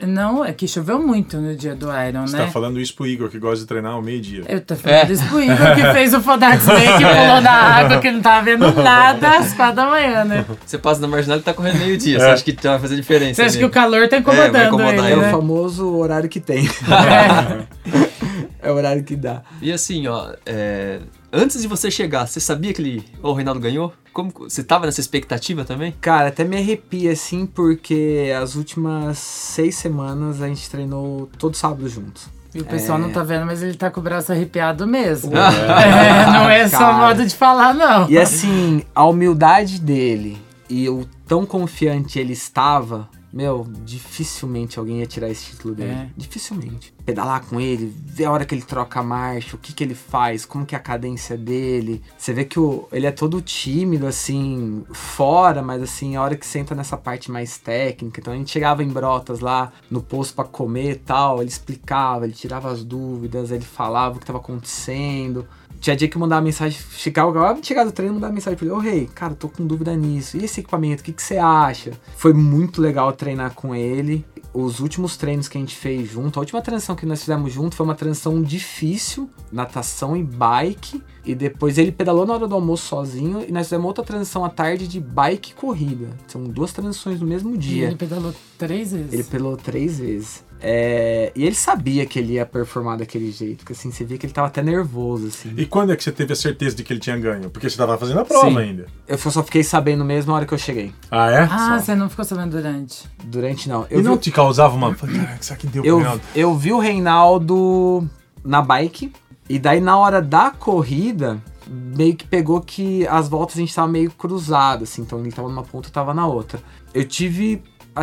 Não, 0.07 0.45
é 0.45 0.53
que 0.53 0.69
choveu 0.69 0.99
muito 0.99 1.39
no 1.39 1.57
dia 1.57 1.75
do 1.75 1.87
Iron, 1.87 2.27
Você 2.27 2.37
né? 2.37 2.45
tá 2.45 2.51
falando 2.51 2.79
isso 2.79 2.95
pro 2.95 3.07
Igor, 3.07 3.31
que 3.31 3.39
gosta 3.39 3.61
de 3.61 3.67
treinar 3.67 3.93
ao 3.93 4.03
meio-dia. 4.03 4.43
Eu 4.47 4.61
tô 4.61 4.77
falando 4.77 5.11
isso 5.11 5.27
pro 5.27 5.41
Igor, 5.43 5.75
que 5.75 5.93
fez 5.93 6.13
o 6.13 6.21
Fodax 6.21 6.65
Day, 6.67 6.87
que 6.87 7.05
pulou 7.05 7.41
na 7.41 7.51
água, 7.51 7.99
que 7.99 8.11
não 8.11 8.21
tava 8.21 8.45
vendo 8.45 8.71
nada 8.75 9.39
às 9.39 9.55
quatro 9.55 9.77
da 9.77 9.87
manhã, 9.87 10.25
né? 10.25 10.45
Você 10.67 10.77
passa 10.77 11.01
na 11.01 11.09
marginal 11.09 11.39
e 11.39 11.43
tá 11.43 11.55
correndo 11.55 11.79
meio-dia. 11.79 12.19
Você 12.21 12.27
acha 12.27 12.45
que 12.45 12.53
vai 12.63 12.79
fazer 12.79 12.97
diferença? 12.97 13.35
Você 13.35 13.43
acha 13.43 13.59
que 13.59 13.65
o 13.65 13.71
calor 13.71 14.07
tá 14.09 14.17
É, 14.17 14.21
vai 14.21 14.21
incomodando 14.21 14.67
incomodar 14.67 15.07
É 15.07 15.13
ele, 15.13 15.21
o 15.21 15.23
né? 15.23 15.31
famoso 15.31 15.97
horário 15.97 16.29
que 16.29 16.41
tem. 16.41 16.69
é 18.63 18.71
o 18.71 18.75
horário 18.75 19.03
que 19.03 19.17
dá. 19.17 19.43
E 19.63 19.73
assim, 19.73 20.07
ó, 20.07 20.33
é, 20.45 20.99
antes 21.35 21.61
de 21.61 21.69
você 21.69 21.91
chegar, 21.91 22.27
você 22.27 22.41
sabia 22.41 22.73
que 22.73 22.81
ele, 22.81 23.05
ó, 23.23 23.31
o 23.31 23.35
Reinaldo 23.35 23.61
ganhou? 23.61 23.93
Como, 24.13 24.33
você 24.39 24.63
tava 24.63 24.87
nessa 24.87 25.01
expectativa 25.01 25.65
também? 25.65 25.93
Cara, 26.01 26.29
até 26.29 26.45
me 26.45 26.57
arrepia 26.57 27.13
assim, 27.13 27.45
porque 27.47 28.33
as 28.41 28.55
últimas 28.55 29.19
seis 29.19 29.75
semanas 29.75 30.41
a 30.41 30.49
gente 30.49 30.71
treinou 30.71 31.29
todo 31.39 31.57
sábado 31.57 31.89
juntos. 31.89 32.29
E 32.55 32.61
o 32.61 32.65
pessoal 32.65 32.99
É. 32.99 33.01
não 33.01 33.11
tá 33.11 33.25
vendo, 33.25 33.45
mas 33.47 33.61
ele 33.65 33.75
tá 33.75 33.91
com 33.91 33.99
o 33.99 34.03
braço 34.03 34.31
arrepiado 34.31 34.87
mesmo. 34.87 35.33
É, 35.35 36.27
não 36.33 36.49
é 36.49 36.69
só 36.69 36.79
Cara. 36.79 36.93
modo 37.09 37.27
de 37.27 37.35
falar, 37.35 37.75
não. 37.75 38.09
E 38.09 38.17
assim, 38.17 38.83
a 38.95 39.05
humildade 39.05 39.81
dele 39.81 40.39
e 40.71 40.89
o 40.89 41.05
tão 41.27 41.45
confiante 41.45 42.17
ele 42.21 42.33
estava, 42.33 43.09
meu, 43.33 43.67
dificilmente 43.85 44.79
alguém 44.79 45.01
ia 45.01 45.07
tirar 45.07 45.29
esse 45.29 45.47
título 45.51 45.75
dele. 45.75 45.91
É. 45.91 46.07
Dificilmente. 46.17 46.94
Pedalar 47.05 47.45
com 47.45 47.61
ele, 47.61 47.95
ver 48.07 48.25
a 48.25 48.31
hora 48.33 48.45
que 48.45 48.55
ele 48.55 48.63
troca 48.63 49.01
a 49.01 49.03
marcha, 49.03 49.57
o 49.57 49.59
que 49.59 49.73
que 49.73 49.85
ele 49.85 49.95
faz, 49.95 50.45
como 50.45 50.65
que 50.65 50.75
é 50.75 50.79
a 50.79 50.81
cadência 50.81 51.37
dele. 51.37 52.03
Você 52.17 52.33
vê 52.33 52.45
que 52.45 52.59
o, 52.59 52.89
ele 52.91 53.07
é 53.07 53.11
todo 53.11 53.43
tímido, 53.43 54.07
assim, 54.07 54.85
fora, 54.93 55.63
mas 55.63 55.83
assim, 55.83 56.17
a 56.17 56.23
hora 56.23 56.37
que 56.37 56.47
senta 56.47 56.75
nessa 56.75 56.97
parte 56.97 57.31
mais 57.31 57.59
técnica. 57.59 58.21
Então 58.21 58.33
a 58.33 58.37
gente 58.37 58.51
chegava 58.51 58.83
em 58.83 58.89
brotas 58.89 59.41
lá 59.41 59.73
no 59.91 60.03
posto 60.03 60.35
pra 60.35 60.45
comer 60.45 60.93
e 60.93 60.97
tal, 60.97 61.41
ele 61.41 61.51
explicava, 61.51 62.25
ele 62.25 62.33
tirava 62.33 62.71
as 62.71 62.85
dúvidas, 62.85 63.51
ele 63.51 63.65
falava 63.65 64.17
o 64.17 64.21
que 64.21 64.27
tava 64.27 64.39
acontecendo. 64.39 65.47
Tinha 65.85 65.95
dia 65.95 66.09
que 66.09 66.17
eu 66.17 66.21
mandava 66.21 66.41
mensagem, 66.41 66.79
de 66.81 67.67
chegar 67.67 67.85
do 67.85 67.93
treino, 67.93 68.15
mandava 68.15 68.33
mensagem 68.33 68.57
pra 68.57 68.67
ele, 68.67 68.75
ô 68.75 68.79
rei, 68.79 69.07
cara, 69.07 69.35
tô 69.35 69.51
com 69.51 69.67
dúvida 69.67 69.95
nisso. 69.95 70.39
E 70.39 70.45
esse 70.45 70.61
equipamento, 70.61 71.03
o 71.03 71.05
que, 71.05 71.13
que 71.13 71.23
você 71.23 71.37
acha? 71.37 71.93
Foi 72.17 72.33
muito 72.33 72.81
legal 72.81 73.13
treinar 73.13 73.53
com 73.53 73.75
ele. 73.75 74.25
Os 74.55 74.79
últimos 74.79 75.17
treinos 75.17 75.49
que 75.49 75.59
a 75.59 75.61
gente 75.61 75.75
fez 75.75 76.09
junto, 76.13 76.39
a 76.39 76.41
última 76.41 76.63
transição 76.63 76.95
que 76.95 77.05
nós 77.05 77.19
fizemos 77.19 77.53
junto 77.53 77.75
foi 77.75 77.85
uma 77.85 77.95
transição 77.97 78.41
difícil, 78.41 79.29
natação 79.51 80.17
e 80.17 80.23
bike. 80.23 81.03
E 81.25 81.35
depois 81.35 81.77
ele 81.77 81.91
pedalou 81.91 82.25
na 82.25 82.35
hora 82.35 82.47
do 82.47 82.55
almoço 82.55 82.87
sozinho 82.87 83.45
e 83.49 83.51
nós 83.51 83.67
fizemos 83.67 83.85
outra 83.87 84.05
transição 84.05 84.45
à 84.45 84.49
tarde 84.49 84.87
de 84.87 85.01
bike 85.01 85.51
e 85.51 85.55
corrida. 85.55 86.07
São 86.29 86.45
duas 86.45 86.73
transições 86.73 87.21
no 87.21 87.27
mesmo 87.27 87.55
E 87.55 87.59
dia. 87.59 87.87
ele 87.87 87.97
pedalou 87.97 88.33
três 88.57 88.93
vezes. 88.93 89.13
Ele 89.13 89.25
pelou 89.25 89.57
três 89.57 89.99
vezes. 89.99 90.44
É, 90.61 91.31
E 91.35 91.45
ele 91.45 91.55
sabia 91.55 92.07
que 92.07 92.19
ele 92.19 92.35
ia 92.35 92.47
performar 92.47 92.97
daquele 92.97 93.31
jeito, 93.31 93.59
porque 93.59 93.73
assim, 93.73 93.91
você 93.91 94.05
via 94.05 94.17
que 94.17 94.25
ele 94.25 94.33
tava 94.33 94.49
até 94.49 94.63
nervoso, 94.63 95.27
assim. 95.27 95.53
E 95.57 95.67
quando 95.67 95.93
é 95.93 95.97
que 95.97 96.03
você 96.03 96.11
teve 96.13 96.33
a 96.33 96.37
certeza 96.37 96.75
de 96.77 96.83
que 96.83 96.93
ele 96.93 97.01
tinha 97.01 97.17
ganho? 97.19 97.51
Porque 97.51 97.69
você 97.69 97.77
tava 97.77 97.99
fazendo 97.99 98.21
a 98.21 98.25
prova 98.25 98.49
Sim. 98.51 98.59
ainda. 98.59 98.87
Eu 99.07 99.19
só 99.19 99.43
fiquei 99.43 99.63
sabendo 99.63 100.05
mesmo 100.05 100.31
na 100.31 100.37
hora 100.39 100.47
que 100.47 100.55
eu 100.55 100.59
cheguei. 100.59 100.93
Ah, 101.11 101.31
é? 101.31 101.41
Ah, 101.51 101.79
Só. 101.79 101.85
você 101.85 101.95
não 101.95 102.09
ficou 102.09 102.25
sabendo 102.25 102.53
durante. 102.53 103.07
Durante 103.25 103.69
não. 103.69 103.87
E 103.91 103.95
Eu, 103.95 104.03
não 104.03 104.15
vi, 104.15 104.21
te 104.21 104.31
causava 104.31 104.75
uma. 104.75 104.95
Caraca, 104.95 105.39
será 105.41 105.59
que 105.59 105.67
deu 105.67 105.85
eu, 105.85 105.97
Reinaldo? 105.99 106.23
eu 106.35 106.55
vi 106.57 106.73
o 106.73 106.79
Reinaldo 106.79 108.09
na 108.45 108.63
bike, 108.63 109.13
e 109.49 109.59
daí 109.59 109.81
na 109.81 109.99
hora 109.99 110.23
da 110.23 110.51
corrida, 110.51 111.43
meio 111.69 112.15
que 112.17 112.27
pegou 112.27 112.61
que 112.61 113.07
as 113.09 113.29
voltas 113.29 113.57
a 113.57 113.61
gente 113.61 113.75
tava 113.75 113.89
meio 113.89 114.11
cruzado, 114.11 114.85
assim, 114.85 115.03
então 115.03 115.19
ele 115.21 115.33
tava 115.33 115.49
numa 115.49 115.63
ponta, 115.63 115.89
eu 115.89 115.93
tava 115.93 116.15
na 116.15 116.27
outra. 116.27 116.61
Eu 116.93 117.05
tive 117.05 117.63
a, 117.95 118.03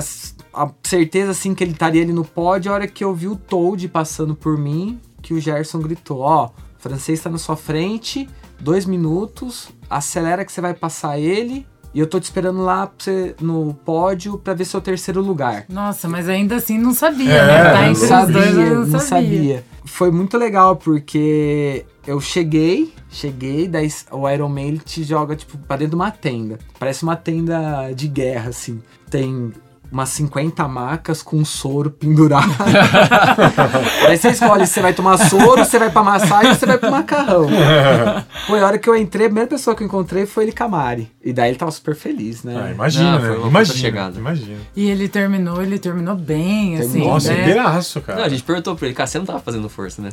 a 0.53 0.69
certeza, 0.83 1.31
assim, 1.31 1.53
que 1.53 1.63
ele 1.63 1.71
estaria 1.71 2.01
ali 2.01 2.13
no 2.13 2.25
pódio 2.25 2.71
a 2.71 2.75
hora 2.75 2.87
que 2.87 3.03
eu 3.03 3.13
vi 3.13 3.27
o 3.27 3.35
Toad 3.35 3.87
passando 3.89 4.35
por 4.35 4.57
mim, 4.57 4.99
que 5.21 5.33
o 5.33 5.39
Gerson 5.39 5.79
gritou, 5.79 6.19
ó, 6.19 6.47
o 6.47 6.51
francês 6.79 7.21
tá 7.21 7.29
na 7.29 7.37
sua 7.37 7.55
frente, 7.55 8.27
dois 8.59 8.85
minutos, 8.85 9.69
acelera 9.89 10.45
que 10.45 10.51
você 10.51 10.61
vai 10.61 10.73
passar 10.73 11.19
ele 11.19 11.65
e 11.93 11.99
eu 11.99 12.07
tô 12.07 12.19
te 12.19 12.23
esperando 12.23 12.61
lá 12.63 12.89
você, 12.97 13.35
no 13.41 13.73
pódio 13.85 14.37
pra 14.37 14.53
ver 14.53 14.65
seu 14.65 14.79
terceiro 14.79 15.21
lugar. 15.21 15.65
Nossa, 15.67 16.07
mas 16.07 16.29
ainda 16.29 16.55
assim 16.55 16.77
não 16.77 16.93
sabia, 16.93 17.33
É, 17.33 17.45
né? 17.45 17.63
Tá 17.71 17.87
não 17.87 17.95
sabia, 17.95 18.33
dois, 18.33 18.57
eu 18.57 18.87
não 18.87 18.99
sabia. 18.99 19.65
Foi 19.85 20.09
muito 20.09 20.37
legal 20.37 20.77
porque 20.77 21.85
eu 22.07 22.21
cheguei, 22.21 22.93
cheguei, 23.09 23.67
daí 23.67 23.91
o 24.11 24.29
Iron 24.29 24.47
Man 24.47 24.61
ele 24.61 24.79
te 24.79 25.03
joga 25.03 25.35
tipo 25.35 25.57
pra 25.57 25.75
dentro 25.75 25.91
de 25.91 25.95
uma 25.95 26.11
tenda. 26.11 26.59
Parece 26.79 27.03
uma 27.03 27.15
tenda 27.15 27.91
de 27.93 28.07
guerra 28.07 28.49
assim. 28.49 28.81
Tem 29.09 29.51
umas 29.91 30.09
50 30.09 30.65
macas 30.67 31.21
com 31.21 31.43
soro 31.43 31.91
pendurado. 31.91 32.49
Daí 34.07 34.17
você 34.17 34.29
escolhe 34.29 34.65
se 34.65 34.73
você 34.73 34.81
vai 34.81 34.93
tomar 34.93 35.17
soro, 35.17 35.65
você 35.65 35.77
vai 35.77 35.89
pra 35.89 36.01
massagem 36.01 36.49
ou 36.49 36.55
você 36.55 36.65
vai 36.65 36.77
pro 36.77 36.89
macarrão. 36.89 37.47
Foi 38.47 38.59
a 38.59 38.65
hora 38.65 38.79
que 38.79 38.89
eu 38.89 38.95
entrei, 38.95 39.25
a 39.25 39.29
primeira 39.29 39.49
pessoa 39.49 39.75
que 39.75 39.83
eu 39.83 39.87
encontrei 39.87 40.25
foi 40.25 40.45
ele 40.45 40.51
Camari. 40.51 41.11
E 41.23 41.31
daí 41.33 41.49
ele 41.49 41.57
tava 41.57 41.71
super 41.71 41.95
feliz, 41.95 42.43
né? 42.43 42.55
Ah, 42.57 42.71
imagina, 42.71 43.11
Não, 43.11 43.19
foi 43.19 43.29
né? 43.29 43.47
Imagina, 43.47 43.77
chegada. 43.77 44.17
imagina. 44.17 44.57
E 44.75 44.89
ele 44.89 45.07
terminou, 45.07 45.61
ele 45.61 45.77
terminou 45.77 46.15
bem, 46.15 46.77
assim. 46.77 46.91
Terminou. 46.91 47.13
Nossa, 47.13 47.33
né? 47.33 47.41
inteiraço, 47.41 48.01
cara. 48.01 48.19
Não, 48.19 48.25
a 48.25 48.29
gente 48.29 48.43
perguntou 48.43 48.75
pra 48.75 48.87
ele, 48.87 48.95
cara, 48.95 49.07
você 49.07 49.19
não 49.19 49.25
tava 49.25 49.39
fazendo 49.39 49.69
força, 49.69 50.01
né? 50.01 50.09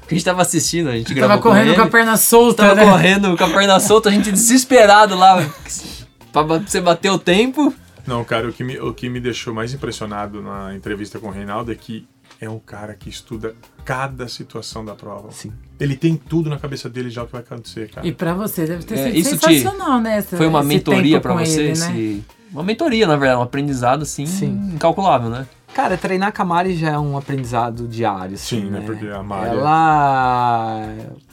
Porque 0.00 0.14
a 0.14 0.18
gente 0.18 0.24
tava 0.24 0.42
assistindo, 0.42 0.88
a 0.88 0.92
gente 0.92 1.14
Tava 1.14 1.26
gravou 1.26 1.42
correndo 1.42 1.70
com, 1.70 1.80
com, 1.80 1.86
a 1.86 1.90
perna 1.90 2.16
solta, 2.16 2.62
Tava 2.62 2.74
né? 2.74 2.84
correndo 2.84 3.36
com 3.36 3.44
a 3.44 3.48
perna 3.48 3.80
solta, 3.80 4.08
a 4.08 4.12
gente 4.12 4.30
desesperado 4.30 5.16
lá. 5.16 5.44
pra 6.32 6.42
você 6.42 6.80
bater 6.80 7.10
o 7.10 7.18
tempo. 7.18 7.74
Não, 8.06 8.24
cara, 8.24 8.48
o 8.48 8.52
que, 8.52 8.64
me, 8.64 8.78
o 8.78 8.92
que 8.92 9.08
me 9.08 9.20
deixou 9.20 9.54
mais 9.54 9.72
impressionado 9.72 10.42
na 10.42 10.74
entrevista 10.74 11.18
com 11.18 11.28
o 11.28 11.30
Reinaldo 11.30 11.70
é 11.70 11.74
que 11.74 12.06
é 12.40 12.48
um 12.48 12.58
cara 12.58 12.94
que 12.94 13.08
estuda 13.08 13.54
cada 13.84 14.26
situação 14.26 14.84
da 14.84 14.94
prova. 14.94 15.30
Sim. 15.30 15.52
Ele 15.78 15.96
tem 15.96 16.16
tudo 16.16 16.50
na 16.50 16.58
cabeça 16.58 16.88
dele 16.88 17.10
já 17.10 17.22
o 17.22 17.26
que 17.26 17.32
vai 17.32 17.42
acontecer, 17.42 17.88
cara. 17.90 18.06
E 18.06 18.12
pra 18.12 18.34
você 18.34 18.66
deve 18.66 18.84
ter 18.84 18.94
É, 18.98 19.04
sido 19.04 19.16
isso 19.16 19.36
te- 19.38 19.46
sensacional, 19.54 20.00
né? 20.00 20.16
essa- 20.18 20.36
Foi 20.36 20.46
uma 20.48 20.58
esse 20.60 20.68
mentoria 20.68 21.20
com 21.20 21.34
você? 21.36 21.52
ele, 21.60 21.66
né? 21.66 21.72
esse- 21.72 22.24
Uma 22.52 22.62
mentoria, 22.64 23.06
na 23.06 23.16
verdade, 23.16 23.38
um 23.38 23.42
aprendizado 23.42 24.02
assim 24.02 24.26
Sim. 24.26 24.72
incalculável, 24.74 25.30
né? 25.30 25.46
Cara, 25.72 25.96
treinar 25.96 26.32
com 26.34 26.42
a 26.42 26.44
Mari 26.44 26.76
já 26.76 26.90
é 26.90 26.98
um 26.98 27.16
aprendizado 27.16 27.88
diário, 27.88 28.34
assim, 28.34 28.60
Sim, 28.62 28.70
né? 28.70 28.80
né? 28.80 28.84
Porque 28.86 29.06
a 29.06 29.22
Mari- 29.22 29.56
Ela... 29.56 30.88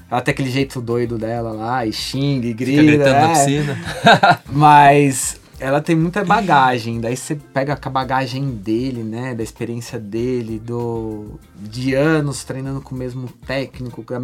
Ela 0.09 0.21
tem 0.21 0.31
aquele 0.31 0.49
jeito 0.49 0.79
doido 0.81 1.17
dela 1.17 1.51
lá, 1.51 1.85
e 1.85 1.91
xinga, 1.93 2.47
e 2.47 2.53
grita, 2.53 2.81
Fica 2.81 2.91
gritando 2.95 3.13
na 3.13 3.31
é. 3.31 3.33
piscina. 3.33 3.79
Mas 4.51 5.39
ela 5.59 5.81
tem 5.81 5.95
muita 5.95 6.23
bagagem. 6.23 6.99
Daí 7.01 7.15
você 7.17 7.35
pega 7.35 7.75
com 7.75 7.89
a 7.89 7.91
bagagem 7.91 8.49
dele, 8.51 9.03
né? 9.03 9.35
Da 9.35 9.43
experiência 9.43 9.99
dele, 9.99 10.59
do 10.59 11.39
de 11.55 11.93
anos 11.93 12.43
treinando 12.43 12.81
com 12.81 12.95
o 12.95 12.97
mesmo 12.97 13.27
técnico, 13.45 14.03
com 14.03 14.13
a 14.13 14.19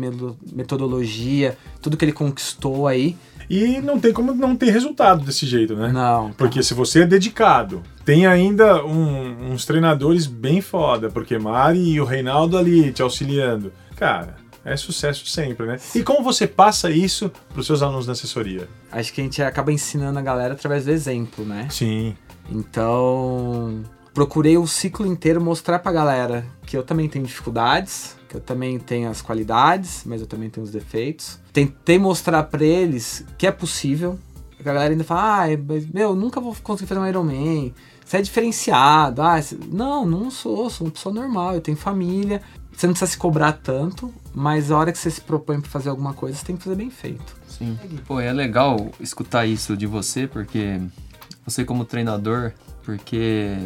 metodologia, 0.53 1.57
tudo 1.81 1.97
que 1.97 2.05
ele 2.05 2.11
conquistou 2.11 2.87
aí. 2.87 3.15
E 3.49 3.79
não 3.79 3.99
tem 3.99 4.11
como 4.11 4.33
não 4.33 4.55
ter 4.55 4.71
resultado 4.71 5.23
desse 5.23 5.45
jeito, 5.45 5.75
né? 5.75 5.91
Não. 5.91 6.31
Porque 6.31 6.63
se 6.63 6.73
você 6.73 7.01
é 7.03 7.05
dedicado, 7.05 7.83
tem 8.03 8.25
ainda 8.25 8.83
um- 8.83 9.51
uns 9.51 9.65
treinadores 9.65 10.25
bem 10.25 10.61
foda, 10.61 11.09
porque 11.09 11.37
Mari 11.37 11.91
e 11.91 12.01
o 12.01 12.05
Reinaldo 12.05 12.57
ali 12.57 12.91
te 12.91 13.03
auxiliando. 13.03 13.71
Cara, 13.95 14.35
é 14.65 14.75
sucesso 14.75 15.27
sempre, 15.27 15.67
né? 15.67 15.77
E 15.93 16.03
como 16.03 16.23
você 16.23 16.47
passa 16.47 16.89
isso 16.89 17.31
pros 17.53 17.67
seus 17.67 17.83
alunos 17.83 18.07
da 18.07 18.13
assessoria? 18.13 18.67
Acho 18.91 19.13
que 19.13 19.21
a 19.21 19.23
gente 19.23 19.41
acaba 19.41 19.71
ensinando 19.71 20.17
a 20.17 20.21
galera 20.21 20.55
através 20.55 20.85
do 20.85 20.91
exemplo, 20.91 21.45
né? 21.45 21.67
Sim. 21.69 22.17
Então, 22.49 23.83
procurei 24.13 24.57
o 24.57 24.65
ciclo 24.65 25.05
inteiro 25.05 25.39
mostrar 25.39 25.79
pra 25.79 25.91
galera 25.91 26.45
que 26.65 26.75
eu 26.75 26.83
também 26.83 27.07
tenho 27.07 27.25
dificuldades, 27.25 28.15
que 28.27 28.35
eu 28.35 28.41
também 28.41 28.79
tenho 28.79 29.09
as 29.09 29.21
qualidades, 29.21 30.03
mas 30.05 30.19
eu 30.19 30.27
também 30.27 30.49
tenho 30.49 30.65
os 30.65 30.71
defeitos. 30.71 31.39
Tentei 31.53 31.99
mostrar 31.99 32.43
pra 32.43 32.63
eles 32.63 33.23
que 33.37 33.45
é 33.45 33.51
possível. 33.51 34.17
A 34.59 34.63
galera 34.63 34.93
ainda 34.93 35.03
fala, 35.03 35.43
ah, 35.43 35.47
mas, 35.67 35.85
meu, 35.85 36.15
nunca 36.15 36.41
vou 36.41 36.55
conseguir 36.63 36.87
fazer 36.87 36.99
um 36.99 37.07
Ironman. 37.07 37.73
Você 38.03 38.17
é 38.17 38.21
diferenciado. 38.21 39.21
Ah, 39.21 39.39
não, 39.67 40.05
não 40.05 40.31
sou, 40.31 40.69
sou 40.69 40.87
uma 40.87 40.93
pessoa 40.93 41.13
normal, 41.13 41.55
eu 41.55 41.61
tenho 41.61 41.77
família. 41.77 42.41
Você 42.75 42.87
não 42.87 42.93
precisa 42.93 43.11
se 43.11 43.17
cobrar 43.17 43.53
tanto, 43.53 44.13
mas 44.33 44.69
a 44.69 44.77
hora 44.77 44.91
que 44.91 44.97
você 44.97 45.09
se 45.09 45.21
propõe 45.21 45.61
pra 45.61 45.69
fazer 45.69 45.89
alguma 45.89 46.13
coisa, 46.13 46.37
você 46.37 46.45
tem 46.45 46.57
que 46.57 46.63
fazer 46.63 46.75
bem 46.75 46.89
feito. 46.89 47.35
Sim. 47.47 47.77
Pô, 48.05 48.19
é 48.19 48.33
legal 48.33 48.89
escutar 48.99 49.45
isso 49.45 49.77
de 49.77 49.85
você, 49.85 50.27
porque 50.27 50.81
você 51.45 51.63
como 51.63 51.85
treinador, 51.85 52.51
porque 52.83 53.57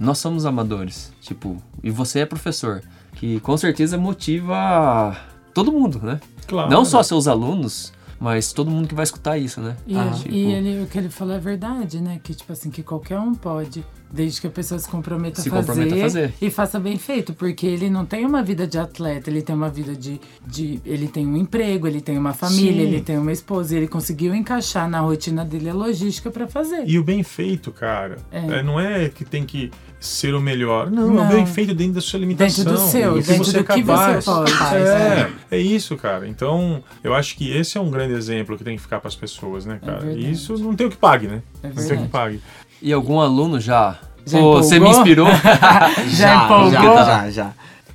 nós 0.00 0.18
somos 0.18 0.46
amadores, 0.46 1.12
tipo, 1.20 1.62
e 1.82 1.90
você 1.90 2.20
é 2.20 2.26
professor, 2.26 2.82
que 3.14 3.40
com 3.40 3.56
certeza 3.56 3.98
motiva 3.98 5.16
todo 5.52 5.70
mundo, 5.72 6.00
né? 6.00 6.20
Claro. 6.46 6.70
Não 6.70 6.84
só 6.84 7.02
seus 7.02 7.28
alunos, 7.28 7.92
mas 8.18 8.52
todo 8.52 8.70
mundo 8.70 8.88
que 8.88 8.94
vai 8.94 9.04
escutar 9.04 9.36
isso, 9.38 9.60
né? 9.60 9.76
E, 9.86 9.96
Ah, 9.96 10.06
ele- 10.06 10.14
tipo- 10.16 10.34
e 10.34 10.52
ele, 10.52 10.82
o 10.82 10.86
que 10.86 10.98
ele 10.98 11.08
falou 11.10 11.34
é 11.34 11.38
verdade, 11.38 12.00
né? 12.00 12.20
Que, 12.22 12.34
tipo 12.34 12.52
assim, 12.52 12.70
que 12.70 12.82
qualquer 12.82 13.18
um 13.18 13.34
pode, 13.34 13.84
desde 14.10 14.40
que 14.40 14.46
a 14.46 14.50
pessoa 14.50 14.78
se 14.78 14.88
comprometa, 14.88 15.40
Se 15.42 15.48
a, 15.48 15.52
fazer, 15.52 15.66
comprometa 15.66 15.96
a 15.96 16.00
fazer. 16.00 16.34
e 16.40 16.50
faça 16.50 16.78
bem 16.80 16.96
feito, 16.96 17.34
porque 17.34 17.66
ele 17.66 17.90
não 17.90 18.06
tem 18.06 18.24
uma 18.24 18.42
vida 18.42 18.66
de 18.66 18.78
atleta, 18.78 19.28
ele 19.28 19.42
tem 19.42 19.54
uma 19.54 19.68
vida 19.68 19.94
de, 19.94 20.20
de 20.46 20.80
ele 20.84 21.08
tem 21.08 21.26
um 21.26 21.36
emprego, 21.36 21.86
ele 21.86 22.00
tem 22.00 22.16
uma 22.16 22.32
família, 22.32 22.82
Sim. 22.84 22.88
ele 22.92 23.00
tem 23.00 23.18
uma 23.18 23.32
esposa, 23.32 23.74
e 23.74 23.78
ele 23.78 23.88
conseguiu 23.88 24.34
encaixar 24.34 24.88
na 24.88 25.00
rotina 25.00 25.44
dele 25.44 25.68
a 25.68 25.74
logística 25.74 26.30
pra 26.30 26.46
fazer. 26.46 26.84
E 26.86 26.98
o 26.98 27.04
bem 27.04 27.22
feito, 27.22 27.70
cara, 27.70 28.16
É. 28.30 28.38
é, 28.58 28.62
não 28.62 28.80
é 28.80 29.08
que 29.08 29.24
tem 29.24 29.44
que 29.44 29.70
ser 30.06 30.34
o 30.34 30.40
melhor. 30.40 30.90
Não, 30.90 31.10
é 31.10 31.14
Não. 31.14 31.24
o 31.24 31.28
bem 31.28 31.46
feito 31.46 31.74
dentro 31.74 31.94
da 31.94 32.00
sua 32.00 32.18
limitação. 32.20 32.64
Dentro 32.64 32.80
do 32.80 32.86
seu, 32.90 33.14
do 33.14 33.20
que 33.22 33.28
dentro 33.28 33.44
você 33.44 33.56
é 33.58 33.62
do 33.62 33.66
que 33.66 33.82
você 33.82 34.04
capaz. 34.04 34.24
pode. 34.24 34.52
É, 34.76 35.30
é 35.50 35.58
isso, 35.58 35.96
cara. 35.96 36.26
Então, 36.28 36.82
eu 37.04 37.14
acho 37.14 37.36
que 37.36 37.50
esse 37.50 37.76
é 37.76 37.80
um 37.80 37.90
grande 37.90 38.14
exemplo 38.14 38.56
que 38.56 38.64
tem 38.64 38.76
que 38.76 38.82
ficar 38.82 39.00
para 39.00 39.08
as 39.08 39.14
pessoas, 39.16 39.66
né, 39.66 39.78
cara? 39.84 39.98
verdade. 40.00 40.20
e 40.26 40.30
isso 40.30 40.56
não 40.58 40.74
tem 40.74 40.86
o 40.86 40.90
que 40.90 40.96
pague, 40.96 41.26
né? 41.26 41.42
É 41.62 41.68
não 41.68 41.74
tem 41.74 41.98
o 41.98 42.02
que 42.02 42.08
pague. 42.08 42.40
E 42.80 42.92
algum 42.92 43.20
aluno 43.20 43.60
já. 43.60 43.98
Já 44.24 44.38
Pô, 44.38 44.54
você 44.56 44.80
me 44.80 44.88
inspirou? 44.90 45.28
Já 46.08 46.44
empolgou? 46.44 46.70
Já, 46.96 47.04
já, 47.04 47.30
já. 47.30 47.52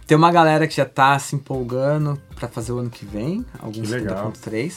Tem 0.07 0.17
uma 0.17 0.31
galera 0.31 0.65
que 0.67 0.75
já 0.75 0.85
tá 0.85 1.17
se 1.19 1.35
empolgando 1.35 2.17
pra 2.35 2.47
fazer 2.47 2.71
o 2.71 2.79
ano 2.79 2.89
que 2.89 3.05
vem, 3.05 3.45
alguns 3.59 3.89
Que 3.89 3.95
legal. 3.95 4.31
50.3. 4.31 4.73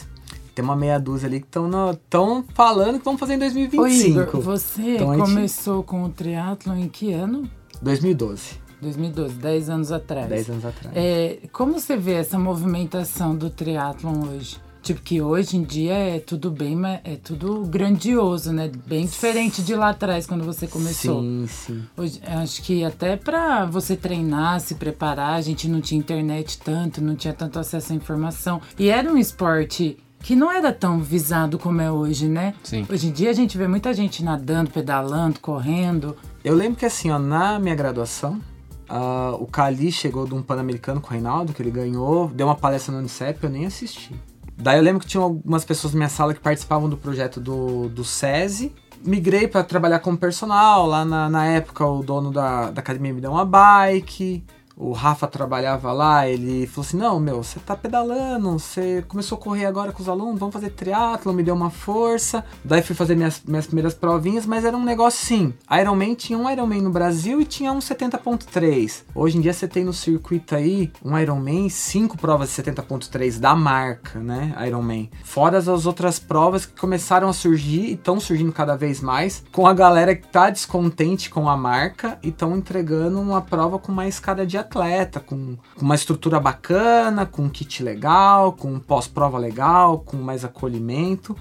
Tem 0.55 0.65
uma 0.65 0.77
meia 0.77 0.99
dúzia 0.99 1.29
ali 1.29 1.41
que 1.41 1.47
estão 1.47 2.45
falando 2.55 2.99
que 2.99 3.05
vão 3.05 3.19
fazer 3.19 3.35
em 3.35 3.37
Ô 3.37 3.41
2025. 3.41 4.21
Igor, 4.21 4.41
você 4.41 4.95
Então, 4.97 5.11
a 5.11 5.17
gente- 5.17 5.25
começou 5.27 5.83
com 5.83 6.05
o 6.05 6.09
triatlon 6.09 6.77
em 6.77 6.89
que 6.89 7.13
ano? 7.13 7.49
2012, 7.83 8.61
2012, 8.81 9.35
10 9.35 9.69
anos 9.69 9.91
atrás. 9.93 10.29
10 10.29 10.51
anos 10.51 10.65
atrás. 10.65 10.97
É, 10.97 11.39
como 11.53 11.73
você 11.81 11.97
vê 11.97 12.13
essa 12.15 12.39
movimentação 12.39 13.35
do 13.37 13.51
triatlon 13.51 14.29
hoje? 14.29 14.57
Tipo, 14.83 15.01
que 15.01 15.23
hoje 15.23 15.57
em 15.57 15.63
dia 15.63 15.95
é 15.95 16.19
tudo 16.21 16.51
bem, 16.51 16.77
mas 16.77 17.01
é 17.05 17.17
tudo 17.17 17.63
grandioso, 17.65 18.53
né? 18.53 18.71
Bem 18.87 19.07
diferente 19.07 19.63
de 19.63 19.75
lá 19.75 19.89
atrás, 19.89 20.27
quando 20.27 20.45
você 20.45 20.67
começou. 20.67 21.23
Sim, 21.23 21.47
sim. 21.49 21.83
Hoje, 21.97 22.21
acho 22.23 22.63
que 22.63 22.85
até 22.85 23.17
pra 23.17 23.65
você 23.65 23.97
treinar, 23.97 24.61
se 24.61 24.75
preparar, 24.75 25.37
a 25.37 25.41
gente 25.41 25.69
não 25.69 25.81
tinha 25.81 25.99
internet 25.99 26.59
tanto, 26.59 27.01
não 27.01 27.17
tinha 27.17 27.33
tanto 27.33 27.59
acesso 27.59 27.95
à 27.95 27.97
informação. 27.97 28.61
E 28.79 28.91
era 28.91 29.11
um 29.11 29.17
esporte 29.17 29.97
que 30.25 30.35
não 30.35 30.51
era 30.51 30.73
tão 30.73 31.01
visado 31.01 31.59
como 31.59 31.83
é 31.83 31.93
hoje, 31.93 32.27
né? 32.27 32.55
Sim. 32.63 32.87
Hoje 32.91 33.09
em 33.09 33.13
dia 33.13 33.29
a 33.29 33.35
gente 33.35 33.59
vê 33.59 33.69
muita 33.69 33.93
gente 33.93 34.25
nadando, 34.25 34.71
pedalando, 34.71 35.39
correndo. 35.39 36.17
Eu 36.43 36.55
lembro 36.55 36.79
que 36.79 36.87
assim, 36.87 37.11
ó, 37.11 37.19
na 37.19 37.59
minha 37.59 37.75
graduação, 37.75 38.41
ah, 38.89 39.37
o 39.39 39.47
Cali 39.47 39.93
chegou 39.93 40.27
de 40.27 40.33
um 40.33 40.41
Pan-Americano 40.41 40.99
com 40.99 41.09
o 41.09 41.11
Reinaldo, 41.11 41.53
que 41.53 41.61
ele 41.61 41.71
ganhou, 41.71 42.29
deu 42.29 42.47
uma 42.47 42.55
palestra 42.55 42.91
no 42.91 43.01
Unicep, 43.01 43.39
eu 43.45 43.51
nem 43.51 43.67
assisti. 43.67 44.19
Daí 44.57 44.79
eu 44.79 44.83
lembro 44.83 45.01
que 45.01 45.07
tinha 45.07 45.23
algumas 45.23 45.63
pessoas 45.63 45.93
na 45.93 45.99
minha 45.99 46.09
sala 46.09 46.33
que 46.33 46.41
participavam 46.41 46.89
do 46.89 46.97
projeto 46.97 47.39
do, 47.39 47.91
do 47.91 48.03
SESI. 48.03 48.73
Migrei 49.05 49.47
para 49.47 49.63
trabalhar 49.63 49.99
como 49.99 50.17
personal. 50.17 50.87
Lá 50.87 51.05
na, 51.05 51.29
na 51.29 51.45
época, 51.45 51.85
o 51.85 52.03
dono 52.03 52.31
da, 52.31 52.71
da 52.71 52.81
academia 52.81 53.13
me 53.13 53.21
deu 53.21 53.33
uma 53.33 53.45
bike. 53.45 54.43
O 54.77 54.93
Rafa 54.93 55.27
trabalhava 55.29 55.93
lá, 55.93 56.29
ele 56.29 56.67
falou 56.67 56.87
assim: 56.87 56.97
Não, 56.97 57.21
meu, 57.21 57.43
você 57.43 57.61
tá 57.61 57.77
pedalando, 57.77 58.59
você 58.59 59.05
começou 59.07 59.39
a 59.39 59.41
correr 59.41 59.67
agora 59.67 59.93
com 59.93 60.03
os 60.03 60.09
alunos, 60.09 60.41
vamos 60.41 60.53
fazer 60.53 60.71
triatlo, 60.71 61.33
me 61.33 61.43
deu 61.43 61.55
uma 61.55 61.71
força. 61.71 62.45
Daí 62.65 62.83
fui 62.83 62.95
fazer 62.95 63.15
minhas, 63.15 63.41
minhas 63.47 63.67
primeiras 63.67 63.95
provinhas, 63.95 64.47
mas 64.47 64.65
era 64.65 64.77
um 64.77 64.85
negócio 64.85 65.23
assim: 65.23 65.55
Ironman 65.81 66.15
tinha 66.15 66.37
um 66.37 66.51
Ironman 66.51 66.83
no 66.83 66.91
Brasil 66.91 67.41
e 67.41 67.45
tinha 67.45 67.73
um 67.73 67.79
70.3. 67.79 69.05
Hoje 69.15 69.39
em 69.39 69.41
dia 69.41 69.53
você 69.53 69.69
tem 69.69 69.85
no 69.85 69.93
circuito 69.93 70.57
aí 70.57 70.91
um 71.05 71.17
Ironman, 71.17 71.69
cinco 71.69 72.19
provas 72.19 72.49
de 72.49 72.63
70.3 72.63 73.39
da 73.39 73.55
marca, 73.55 74.19
né? 74.19 74.55
Ironman. 74.67 75.09
Fora 75.23 75.59
as 75.59 75.87
outras 75.87 76.19
provas 76.19 76.67
que 76.67 76.79
começaram 76.79 77.29
a 77.29 77.33
surgir 77.33 77.91
e 77.91 77.93
estão 77.93 78.19
surgindo 78.19 78.53
cada 78.53 78.77
vez 78.77 79.01
mais, 79.01 79.45
com 79.53 79.67
a 79.67 79.73
galera 79.73 80.17
que 80.17 80.27
tá 80.27 80.51
descontente 80.51 81.31
com 81.31 81.49
a 81.49 81.57
marca 81.57 82.19
e 82.23 82.31
estão 82.31 82.57
entregando 82.57 83.21
uma 83.21 83.41
prova 83.41 83.79
com 83.79 83.93
uma 83.93 84.09
escada 84.09 84.45
de 84.45 84.59
atleta, 84.65 85.21
com, 85.21 85.57
uma 85.81 85.95
estrutura 85.95 86.41
bacana, 86.41 87.25
com 87.25 87.43
um 87.43 87.49
kit 87.49 87.83
legal, 87.83 88.53
com 88.53 88.73
um 88.75 88.81
pós-prova 88.81 89.39
legal, 89.39 90.01
com 90.01 90.17
mais 90.17 90.45
acolhimento. 90.45 91.37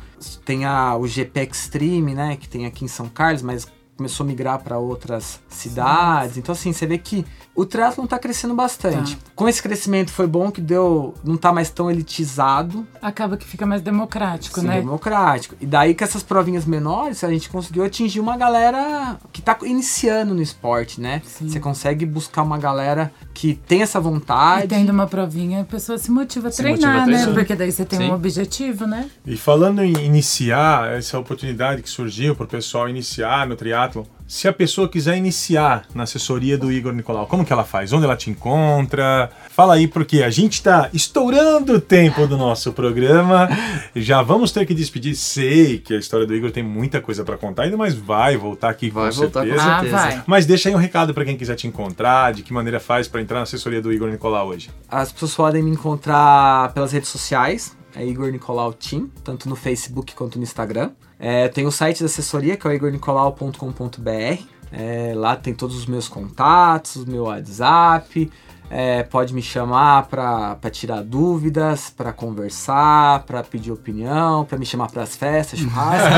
Tem 0.45 0.65
a, 0.65 0.95
o 0.95 1.07
GP 1.07 1.41
Extreme, 1.41 2.13
né, 2.13 2.37
que 2.37 2.47
tem 2.47 2.65
aqui 2.65 2.85
em 2.85 2.87
São 2.87 3.09
Carlos, 3.09 3.41
mas 3.41 3.67
começou 3.95 4.23
a 4.23 4.27
migrar 4.27 4.59
para 4.59 4.77
outras 4.77 5.39
cidades. 5.49 6.37
Então, 6.37 6.53
assim, 6.53 6.73
você 6.73 6.85
vê 6.85 6.97
que 6.97 7.25
o 7.55 7.65
triatlon 7.65 8.07
tá 8.07 8.17
crescendo 8.17 8.55
bastante. 8.55 9.15
Tá. 9.15 9.21
Com 9.35 9.47
esse 9.47 9.61
crescimento 9.61 10.11
foi 10.11 10.25
bom 10.25 10.49
que 10.51 10.59
deu. 10.59 11.13
não 11.23 11.37
tá 11.37 11.53
mais 11.53 11.69
tão 11.69 11.89
elitizado, 11.91 12.85
Acaba 13.01 13.37
que 13.37 13.45
fica 13.45 13.65
mais 13.65 13.81
democrático, 13.81 14.59
sim, 14.59 14.65
né? 14.67 14.79
democrático. 14.79 15.55
E 15.59 15.65
daí 15.65 15.93
com 15.93 16.03
essas 16.03 16.23
provinhas 16.23 16.65
menores, 16.65 17.23
a 17.23 17.29
gente 17.29 17.49
conseguiu 17.49 17.83
atingir 17.83 18.19
uma 18.19 18.35
galera 18.37 19.17
que 19.31 19.41
tá 19.41 19.57
iniciando 19.63 20.33
no 20.33 20.41
esporte, 20.41 20.99
né? 20.99 21.21
Sim. 21.25 21.49
Você 21.49 21.59
consegue 21.59 22.05
buscar 22.05 22.41
uma 22.41 22.57
galera 22.57 23.11
que 23.33 23.53
tem 23.55 23.81
essa 23.81 23.99
vontade. 23.99 24.65
E 24.65 24.67
tendo 24.67 24.91
uma 24.91 25.05
provinha, 25.05 25.61
a 25.61 25.65
pessoa 25.65 25.97
se 25.97 26.09
motiva 26.09 26.47
a 26.47 26.51
Se 26.51 26.57
treinar, 26.57 26.77
motiva 26.79 26.91
a 26.91 27.05
né? 27.05 27.13
treinar. 27.17 27.33
Porque 27.33 27.55
daí 27.55 27.71
você 27.71 27.85
tem 27.85 27.99
Sim. 27.99 28.09
um 28.09 28.13
objetivo, 28.13 28.87
né? 28.87 29.09
E 29.25 29.35
falando 29.37 29.83
em 29.83 29.93
iniciar, 30.05 30.91
essa 30.93 31.19
oportunidade 31.19 31.81
que 31.81 31.89
surgiu 31.89 32.35
para 32.35 32.45
o 32.45 32.47
pessoal 32.47 32.89
iniciar 32.89 33.47
no 33.47 33.55
triatlon, 33.55 33.82
se 34.27 34.47
a 34.47 34.53
pessoa 34.53 34.89
quiser 34.89 35.17
iniciar 35.17 35.85
na 35.93 36.03
assessoria 36.03 36.57
do 36.57 36.71
Igor 36.71 36.93
Nicolau, 36.93 37.27
como 37.27 37.45
que 37.45 37.53
ela 37.53 37.63
faz? 37.63 37.93
Onde 37.93 38.05
ela 38.05 38.15
te 38.15 38.29
encontra? 38.29 39.29
Fala 39.49 39.75
aí, 39.75 39.87
porque 39.87 40.23
a 40.23 40.29
gente 40.29 40.53
está 40.53 40.89
estourando 40.93 41.75
o 41.75 41.81
tempo 41.81 42.25
do 42.25 42.37
nosso 42.37 42.73
programa. 42.73 43.47
Já 43.95 44.21
vamos 44.21 44.51
ter 44.51 44.65
que 44.65 44.73
despedir. 44.73 45.15
Sei 45.15 45.77
que 45.77 45.93
a 45.93 45.99
história 45.99 46.25
do 46.25 46.33
Igor 46.33 46.51
tem 46.51 46.63
muita 46.63 47.01
coisa 47.01 47.23
para 47.23 47.37
contar, 47.37 47.63
ainda 47.63 47.77
mais 47.77 47.93
vai 47.93 48.35
voltar 48.35 48.69
aqui 48.69 48.89
Vai 48.89 49.11
com 49.11 49.17
voltar 49.17 49.41
com 49.41 49.47
certeza. 49.47 49.69
Ah, 49.69 49.79
certeza. 49.81 49.97
vai. 49.97 50.23
Mas 50.25 50.45
deixa 50.45 50.69
aí 50.69 50.75
um 50.75 50.79
recado 50.79 51.13
para 51.13 51.25
quem 51.25 51.37
quiser 51.37 51.55
te 51.55 51.67
encontrar, 51.67 52.33
de 52.33 52.41
que 52.41 52.53
maneira 52.53 52.79
faz 52.79 53.07
para 53.07 53.21
entrar 53.21 53.37
na 53.37 53.43
assessoria 53.43 53.81
do 53.81 53.91
Igor 53.93 54.09
Nicolau 54.09 54.47
hoje. 54.47 54.71
As 54.89 55.11
pessoas 55.11 55.35
podem 55.35 55.61
me 55.61 55.71
encontrar 55.71 56.73
pelas 56.73 56.91
redes 56.91 57.09
sociais, 57.09 57.75
é 57.95 58.05
Igor 58.05 58.31
Nicolau 58.31 58.73
Team, 58.73 59.09
tanto 59.23 59.47
no 59.47 59.55
Facebook 59.55 60.15
quanto 60.15 60.37
no 60.37 60.43
Instagram. 60.43 60.91
É, 61.25 61.47
tem 61.47 61.65
o 61.65 61.71
site 61.71 62.01
da 62.01 62.07
assessoria, 62.07 62.57
que 62.57 62.67
é 62.67 62.69
o 62.69 62.73
igornicolau.com.br. 62.73 64.43
É, 64.73 65.13
lá 65.15 65.37
tem 65.37 65.53
todos 65.53 65.77
os 65.77 65.85
meus 65.85 66.09
contatos, 66.09 66.97
o 66.97 67.09
meu 67.09 67.23
WhatsApp. 67.23 68.29
É, 68.69 69.03
pode 69.03 69.33
me 69.33 69.41
chamar 69.41 70.07
para 70.07 70.57
tirar 70.71 71.01
dúvidas, 71.03 71.89
para 71.95 72.11
conversar, 72.11 73.23
para 73.23 73.41
pedir 73.43 73.71
opinião, 73.71 74.43
para 74.45 74.57
me 74.57 74.65
chamar 74.65 74.89
para 74.89 75.03
as 75.03 75.15
festas, 75.15 75.59
churrasco. 75.59 76.09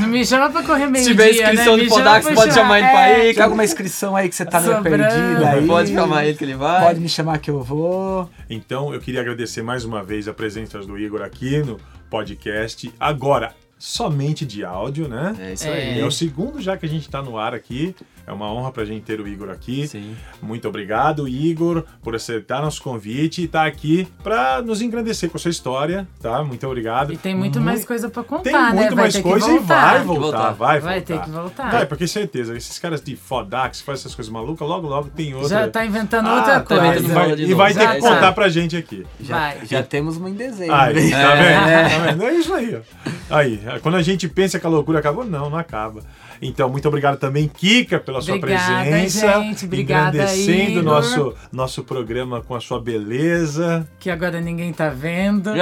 Não 0.00 0.08
me 0.12 0.24
chama 0.24 0.50
pra 0.50 0.62
correr 0.62 0.86
meio 0.86 1.04
Se 1.04 1.10
tiver 1.10 1.32
dia, 1.32 1.42
inscrição 1.42 1.76
né? 1.76 1.86
Podax, 1.88 2.24
pode 2.26 2.36
churrasco. 2.36 2.54
chamar 2.54 2.78
ele 2.78 2.88
pra 2.88 3.08
É, 3.08 3.30
ir. 3.30 3.34
Tem 3.34 3.42
alguma 3.42 3.64
inscrição 3.64 4.14
aí 4.14 4.28
que 4.28 4.34
você 4.36 4.44
tá 4.44 4.60
meio 4.60 4.82
perdida 4.82 5.48
aí? 5.48 5.66
Pode 5.66 5.92
chamar 5.92 6.26
ele 6.26 6.36
que 6.36 6.44
ele 6.44 6.54
vai. 6.54 6.84
Pode 6.84 7.00
me 7.00 7.08
chamar 7.08 7.38
que 7.38 7.50
eu 7.50 7.62
vou. 7.62 8.28
Então, 8.50 8.92
eu 8.92 9.00
queria 9.00 9.22
agradecer 9.22 9.62
mais 9.62 9.84
uma 9.84 10.04
vez 10.04 10.28
a 10.28 10.34
presença 10.34 10.78
do 10.80 10.98
Igor 10.98 11.22
aqui 11.22 11.58
no 11.62 11.78
podcast. 12.14 12.92
Agora, 13.00 13.56
somente 13.78 14.46
de 14.46 14.64
áudio, 14.64 15.08
né? 15.08 15.34
É 15.38 15.52
isso 15.52 15.66
É. 15.68 15.72
aí. 15.72 16.00
É 16.00 16.04
o 16.04 16.10
segundo 16.10 16.60
já 16.60 16.76
que 16.76 16.86
a 16.86 16.88
gente 16.88 17.02
está 17.02 17.22
no 17.22 17.38
ar 17.38 17.54
aqui. 17.54 17.94
É 18.26 18.32
uma 18.32 18.50
honra 18.50 18.72
pra 18.72 18.86
gente 18.86 19.02
ter 19.02 19.20
o 19.20 19.28
Igor 19.28 19.50
aqui. 19.50 19.86
Sim. 19.86 20.16
Muito 20.40 20.66
obrigado, 20.66 21.28
Igor, 21.28 21.84
por 22.02 22.14
aceitar 22.16 22.62
nosso 22.62 22.82
convite 22.82 23.42
e 23.42 23.44
estar 23.44 23.66
aqui 23.66 24.08
para 24.22 24.62
nos 24.62 24.80
engrandecer 24.80 25.28
com 25.28 25.36
a 25.36 25.40
sua 25.40 25.50
história, 25.50 26.08
tá? 26.22 26.42
Muito 26.42 26.66
obrigado. 26.66 27.12
E 27.12 27.18
tem 27.18 27.34
muito 27.34 27.56
Mui- 27.60 27.66
mais 27.66 27.84
coisa 27.84 28.08
pra 28.08 28.22
contar, 28.24 28.42
Tem 28.44 28.52
né? 28.54 28.70
muito 28.72 28.94
Vai 28.94 29.04
mais 29.04 29.16
coisa 29.18 29.46
e 29.46 29.58
voltar. 29.58 29.90
vai 29.92 30.04
voltar, 30.04 30.20
voltar. 30.22 30.50
vai 30.52 30.80
Vai 30.80 31.00
voltar. 31.00 31.14
ter 31.18 31.24
que 31.24 31.30
voltar. 31.30 31.70
Vai, 31.70 31.84
porque 31.86 32.08
certeza, 32.08 32.56
esses 32.56 32.78
caras 32.78 33.02
de 33.02 33.14
Fodax 33.14 33.80
que 33.80 33.84
fazem 33.84 34.00
essas 34.00 34.14
coisas 34.14 34.32
malucas, 34.32 34.66
logo 34.66 34.88
logo 34.88 35.10
tem 35.10 35.34
outra. 35.34 35.48
Já 35.50 35.68
tá 35.68 35.84
inventando 35.84 36.26
Ah, 36.26 36.36
outra 36.36 36.54
tá 36.60 36.62
coisa. 36.62 36.86
inventando 36.96 37.10
E 37.10 37.14
vai, 37.14 37.36
de 37.36 37.42
e 37.42 37.54
vai 37.54 37.74
ter 37.74 37.80
que 37.96 38.00
tá. 38.00 38.08
contar 38.08 38.32
pra 38.32 38.48
gente 38.48 38.74
aqui. 38.74 39.04
Já, 39.20 39.38
Vai. 39.38 39.66
já 39.66 39.82
temos 39.82 40.16
uma 40.16 40.30
em 40.30 40.34
dezembro. 40.34 40.74
Aí, 40.74 40.98
hein? 40.98 41.10
tá 41.10 41.34
vendo? 41.34 41.90
Tá 41.90 41.98
vendo? 42.10 42.22
É 42.24 42.34
isso 42.34 42.54
aí, 42.54 42.74
ó. 42.74 43.10
Aí, 43.34 43.60
quando 43.82 43.96
a 43.96 44.02
gente 44.02 44.28
pensa 44.28 44.58
que 44.58 44.66
a 44.66 44.70
loucura 44.70 44.98
acabou, 45.00 45.24
não, 45.24 45.50
não 45.50 45.58
acaba. 45.58 46.00
Então, 46.42 46.68
muito 46.68 46.86
obrigado 46.88 47.16
também, 47.16 47.48
Kika, 47.48 47.98
pela 48.00 48.20
sua 48.20 48.34
Obrigada, 48.36 48.80
presença. 48.82 49.40
gente. 49.40 49.64
Obrigada, 49.64 50.16
engrandecendo 50.16 50.80
o 50.80 50.82
nosso, 50.82 51.34
nosso 51.52 51.84
programa 51.84 52.40
com 52.42 52.54
a 52.54 52.60
sua 52.60 52.80
beleza. 52.80 53.88
Que 53.98 54.10
agora 54.10 54.40
ninguém 54.40 54.72
tá 54.72 54.88
vendo. 54.90 55.50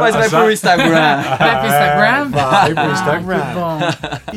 Mas 0.00 0.14
vai 0.16 0.28
pro 0.28 0.50
Instagram. 0.50 0.90
Vai 1.38 1.58
pro 1.58 1.66
Instagram? 1.68 2.10
É, 2.10 2.24
vai 2.24 2.74
pro 2.74 2.82
Ah, 2.82 2.92
Instagram. 2.92 3.40
que 3.40 3.54
bom. 3.54 3.78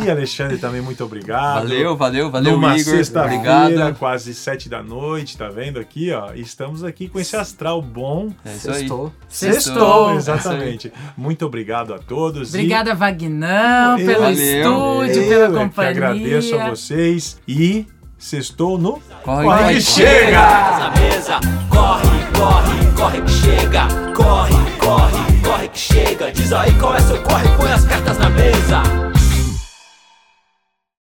E 0.06 0.10
Alexandre 0.12 0.58
também, 0.58 0.82
muito 0.82 1.04
obrigado. 1.04 1.64
Valeu, 1.68 1.96
valeu, 1.98 2.32
valeu, 2.32 2.54
Numa 2.54 2.78
Igor. 2.78 2.94
sexta-feira, 2.96 3.64
Obrigado. 3.64 3.96
quase 3.98 4.34
sete 4.34 4.70
da 4.70 4.82
noite, 4.84 5.38
tá 5.38 5.50
vendo 5.50 5.80
aqui, 5.80 6.12
ó? 6.12 6.34
Estamos 6.34 6.84
aqui 6.84 7.08
com 7.08 7.20
esse 7.20 7.36
astral 7.36 7.82
bom. 7.82 8.32
É 8.46 8.52
isso 8.54 8.70
aí. 8.70 8.76
Sextou. 8.80 9.12
Sextou. 9.28 10.14
exatamente. 10.16 10.92
Muito 11.18 11.33
muito 11.34 11.46
obrigado 11.48 11.94
a 11.94 12.00
todos. 12.00 12.50
Obrigada, 12.50 12.92
e... 12.92 12.94
Vagnão, 12.94 13.98
eu, 13.98 14.06
pelo 14.06 14.22
valeu, 14.22 14.36
estúdio, 14.36 15.24
eu, 15.24 15.30
pela 15.30 15.60
companhia. 15.60 15.90
É 15.90 15.94
que 15.94 16.00
agradeço 16.00 16.56
a 16.56 16.70
vocês 16.70 17.42
e 17.48 17.88
sextou 18.18 18.78
no 18.78 19.02
Corre, 19.24 19.44
corre 19.44 19.74
que 19.74 19.82
Chega! 19.82 20.40
Essa 20.40 20.92
mesa, 20.92 21.40
corre, 21.70 22.08
corre, 22.38 22.92
corre 22.96 23.22
que 23.22 23.32
chega, 23.32 23.88
corre, 24.16 24.54
corre, 24.78 25.42
corre 25.44 25.68
que 25.70 25.80
chega. 25.80 26.32
Diz 26.32 26.54
aí 26.54 26.72
qual 26.76 26.96
é 26.96 27.02
seu 27.02 27.22
corre, 27.24 27.50
põe 27.58 27.72
as 27.72 27.86
cartas 27.86 28.18
na 28.20 28.30
mesa. 28.30 29.13